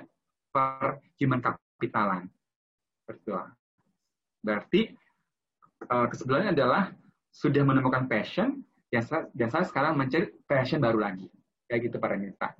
per 0.53 1.01
human 1.17 1.41
capitalan. 1.41 2.29
Betul. 3.09 3.49
Berarti 4.45 4.93
uh, 5.89 6.05
adalah 6.45 6.93
sudah 7.33 7.65
menemukan 7.65 8.05
passion, 8.05 8.61
dan 8.93 9.01
saya, 9.01 9.25
dan 9.33 9.49
saya 9.49 9.65
sekarang 9.65 9.97
mencari 9.97 10.29
passion 10.45 10.77
baru 10.77 11.01
lagi. 11.01 11.25
Kayak 11.65 11.89
gitu 11.89 11.97
para 11.97 12.13
mitra. 12.13 12.53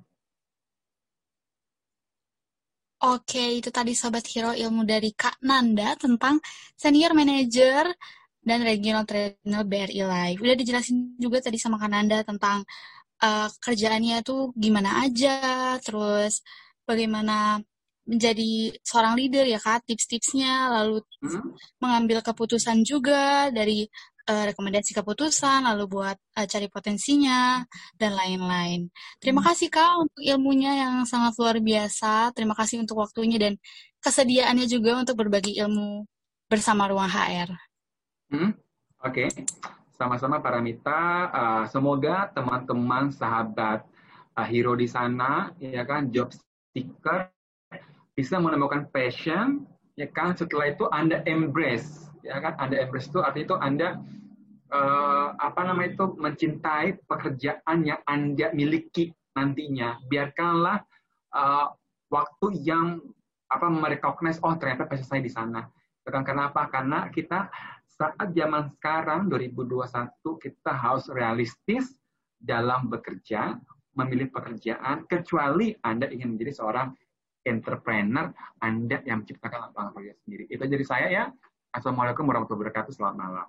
Oke, 3.04 3.60
itu 3.60 3.68
tadi 3.68 3.92
Sobat 3.92 4.24
Hero 4.32 4.56
ilmu 4.56 4.88
dari 4.88 5.12
Kak 5.12 5.44
Nanda 5.44 5.92
tentang 5.92 6.40
Senior 6.72 7.12
Manager 7.12 7.92
dan 8.40 8.64
Regional 8.64 9.04
Trainer 9.04 9.60
BRI 9.60 10.00
Live. 10.00 10.40
Udah 10.40 10.56
dijelasin 10.56 11.12
juga 11.20 11.44
tadi 11.44 11.60
sama 11.60 11.76
Kak 11.76 11.90
Nanda 11.92 12.24
tentang 12.24 12.64
uh, 13.20 13.48
kerjaannya 13.60 14.24
tuh 14.24 14.56
gimana 14.56 15.04
aja, 15.04 15.76
terus 15.84 16.40
bagaimana 16.88 17.60
menjadi 18.08 18.72
seorang 18.80 19.20
leader 19.20 19.44
ya 19.52 19.60
Kak, 19.60 19.84
tips-tipsnya, 19.84 20.72
lalu 20.72 21.04
hmm? 21.20 21.60
mengambil 21.84 22.24
keputusan 22.24 22.88
juga 22.88 23.52
dari 23.52 23.84
uh, 24.28 24.44
rekomendasi 24.52 24.96
keputusan, 24.96 25.68
lalu 25.68 25.84
buat 25.88 26.16
uh, 26.36 26.46
cari 26.48 26.68
potensinya, 26.72 27.62
dan 27.96 28.16
lain-lain. 28.16 28.88
Terima 29.20 29.44
hmm. 29.44 29.48
kasih 29.52 29.68
Kak 29.68 29.92
untuk 30.00 30.22
ilmunya 30.24 30.72
yang 30.86 30.94
sangat 31.04 31.36
luar 31.36 31.60
biasa. 31.60 32.32
Terima 32.32 32.56
kasih 32.56 32.80
untuk 32.82 33.00
waktunya 33.00 33.36
dan 33.36 33.54
kesediaannya 34.00 34.66
juga 34.68 35.00
untuk 35.00 35.20
berbagi 35.20 35.56
ilmu 35.60 36.04
bersama 36.48 36.88
Ruang 36.88 37.08
HR. 37.08 37.50
Hmm, 38.32 38.52
Oke, 39.04 39.28
okay. 39.28 39.28
sama-sama 39.96 40.40
para 40.40 40.60
mita. 40.64 41.28
Uh, 41.32 41.64
semoga 41.68 42.32
teman-teman 42.32 43.12
sahabat 43.12 43.84
uh, 44.36 44.46
hero 44.46 44.72
di 44.76 44.88
sana, 44.88 45.52
ya 45.60 45.84
kan, 45.84 46.08
job 46.08 46.32
seeker, 46.72 47.28
bisa 48.16 48.40
menemukan 48.40 48.88
passion, 48.88 49.68
ya 49.96 50.08
kan. 50.08 50.32
Setelah 50.32 50.72
itu 50.72 50.84
Anda 50.88 51.20
embrace 51.28 52.13
ya 52.24 52.40
kan 52.40 52.56
Anda 52.56 52.80
embrace 52.80 53.12
itu 53.12 53.20
artinya 53.20 53.44
itu 53.44 53.56
Anda 53.60 53.88
uh, 54.72 55.28
apa 55.36 55.60
namanya 55.68 55.92
itu 55.92 56.06
mencintai 56.16 57.04
pekerjaan 57.04 57.84
yang 57.84 58.00
Anda 58.08 58.50
miliki 58.56 59.12
nantinya. 59.36 60.00
Biarkanlah 60.08 60.80
uh, 61.36 61.68
waktu 62.08 62.46
yang 62.64 63.04
apa 63.52 63.68
merecognize 63.68 64.40
oh 64.40 64.56
ternyata 64.56 64.88
passion 64.88 65.06
saya 65.06 65.22
di 65.22 65.30
sana. 65.30 65.68
Bukan 66.04 66.24
kenapa? 66.24 66.66
Karena 66.72 67.12
kita 67.12 67.52
saat 67.86 68.34
zaman 68.34 68.74
sekarang 68.76 69.30
2021 69.30 69.84
kita 70.42 70.72
harus 70.74 71.06
realistis 71.12 71.94
dalam 72.40 72.90
bekerja, 72.90 73.56
memilih 73.94 74.28
pekerjaan 74.28 75.06
kecuali 75.06 75.72
Anda 75.80 76.10
ingin 76.10 76.34
menjadi 76.34 76.60
seorang 76.60 76.92
entrepreneur, 77.46 78.32
Anda 78.60 79.00
yang 79.06 79.22
menciptakan 79.22 79.70
lapangan 79.70 79.90
kerja 79.96 80.12
sendiri. 80.24 80.44
Itu 80.50 80.64
jadi 80.66 80.84
saya 80.84 81.08
ya. 81.08 81.24
Assalamualaikum 81.74 82.22
warahmatullahi 82.22 82.70
wabarakatuh. 82.70 82.94
Selamat 82.94 83.16
malam. 83.18 83.48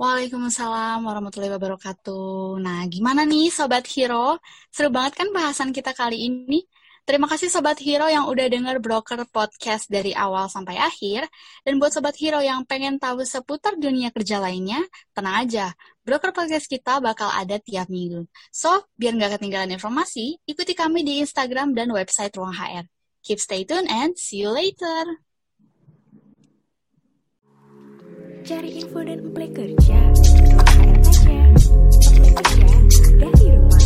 Waalaikumsalam 0.00 1.04
warahmatullahi 1.04 1.52
wabarakatuh. 1.52 2.64
Nah, 2.64 2.88
gimana 2.88 3.28
nih 3.28 3.52
Sobat 3.52 3.84
Hero? 3.92 4.40
Seru 4.72 4.88
banget 4.88 5.20
kan 5.20 5.28
bahasan 5.36 5.76
kita 5.76 5.92
kali 5.92 6.24
ini? 6.32 6.64
Terima 7.04 7.28
kasih 7.28 7.52
Sobat 7.52 7.76
Hero 7.84 8.08
yang 8.08 8.24
udah 8.32 8.48
denger 8.48 8.80
Broker 8.80 9.28
Podcast 9.28 9.92
dari 9.92 10.16
awal 10.16 10.48
sampai 10.48 10.80
akhir. 10.80 11.28
Dan 11.60 11.76
buat 11.76 11.92
Sobat 11.92 12.16
Hero 12.16 12.40
yang 12.40 12.64
pengen 12.64 12.96
tahu 12.96 13.20
seputar 13.28 13.76
dunia 13.76 14.08
kerja 14.08 14.40
lainnya, 14.40 14.80
tenang 15.12 15.44
aja. 15.44 15.76
Broker 16.08 16.32
Podcast 16.32 16.72
kita 16.72 17.04
bakal 17.04 17.28
ada 17.28 17.60
tiap 17.60 17.92
minggu. 17.92 18.24
So, 18.48 18.88
biar 18.96 19.12
nggak 19.12 19.36
ketinggalan 19.36 19.76
informasi, 19.76 20.40
ikuti 20.48 20.72
kami 20.72 21.04
di 21.04 21.20
Instagram 21.20 21.76
dan 21.76 21.92
website 21.92 22.32
Ruang 22.32 22.56
HR. 22.56 22.88
Keep 23.20 23.38
stay 23.44 23.68
tuned 23.68 23.92
and 23.92 24.16
see 24.16 24.40
you 24.40 24.48
later. 24.48 25.23
Cari 28.44 28.76
info 28.76 29.00
dan 29.00 29.24
apply 29.24 29.48
kerja, 29.56 29.96
Ruang 30.52 30.68
HR 30.76 31.00
aja. 31.00 31.40
Apply 32.12 32.28
kerja 32.36 32.68
dari 33.16 33.46
rumah. 33.56 33.80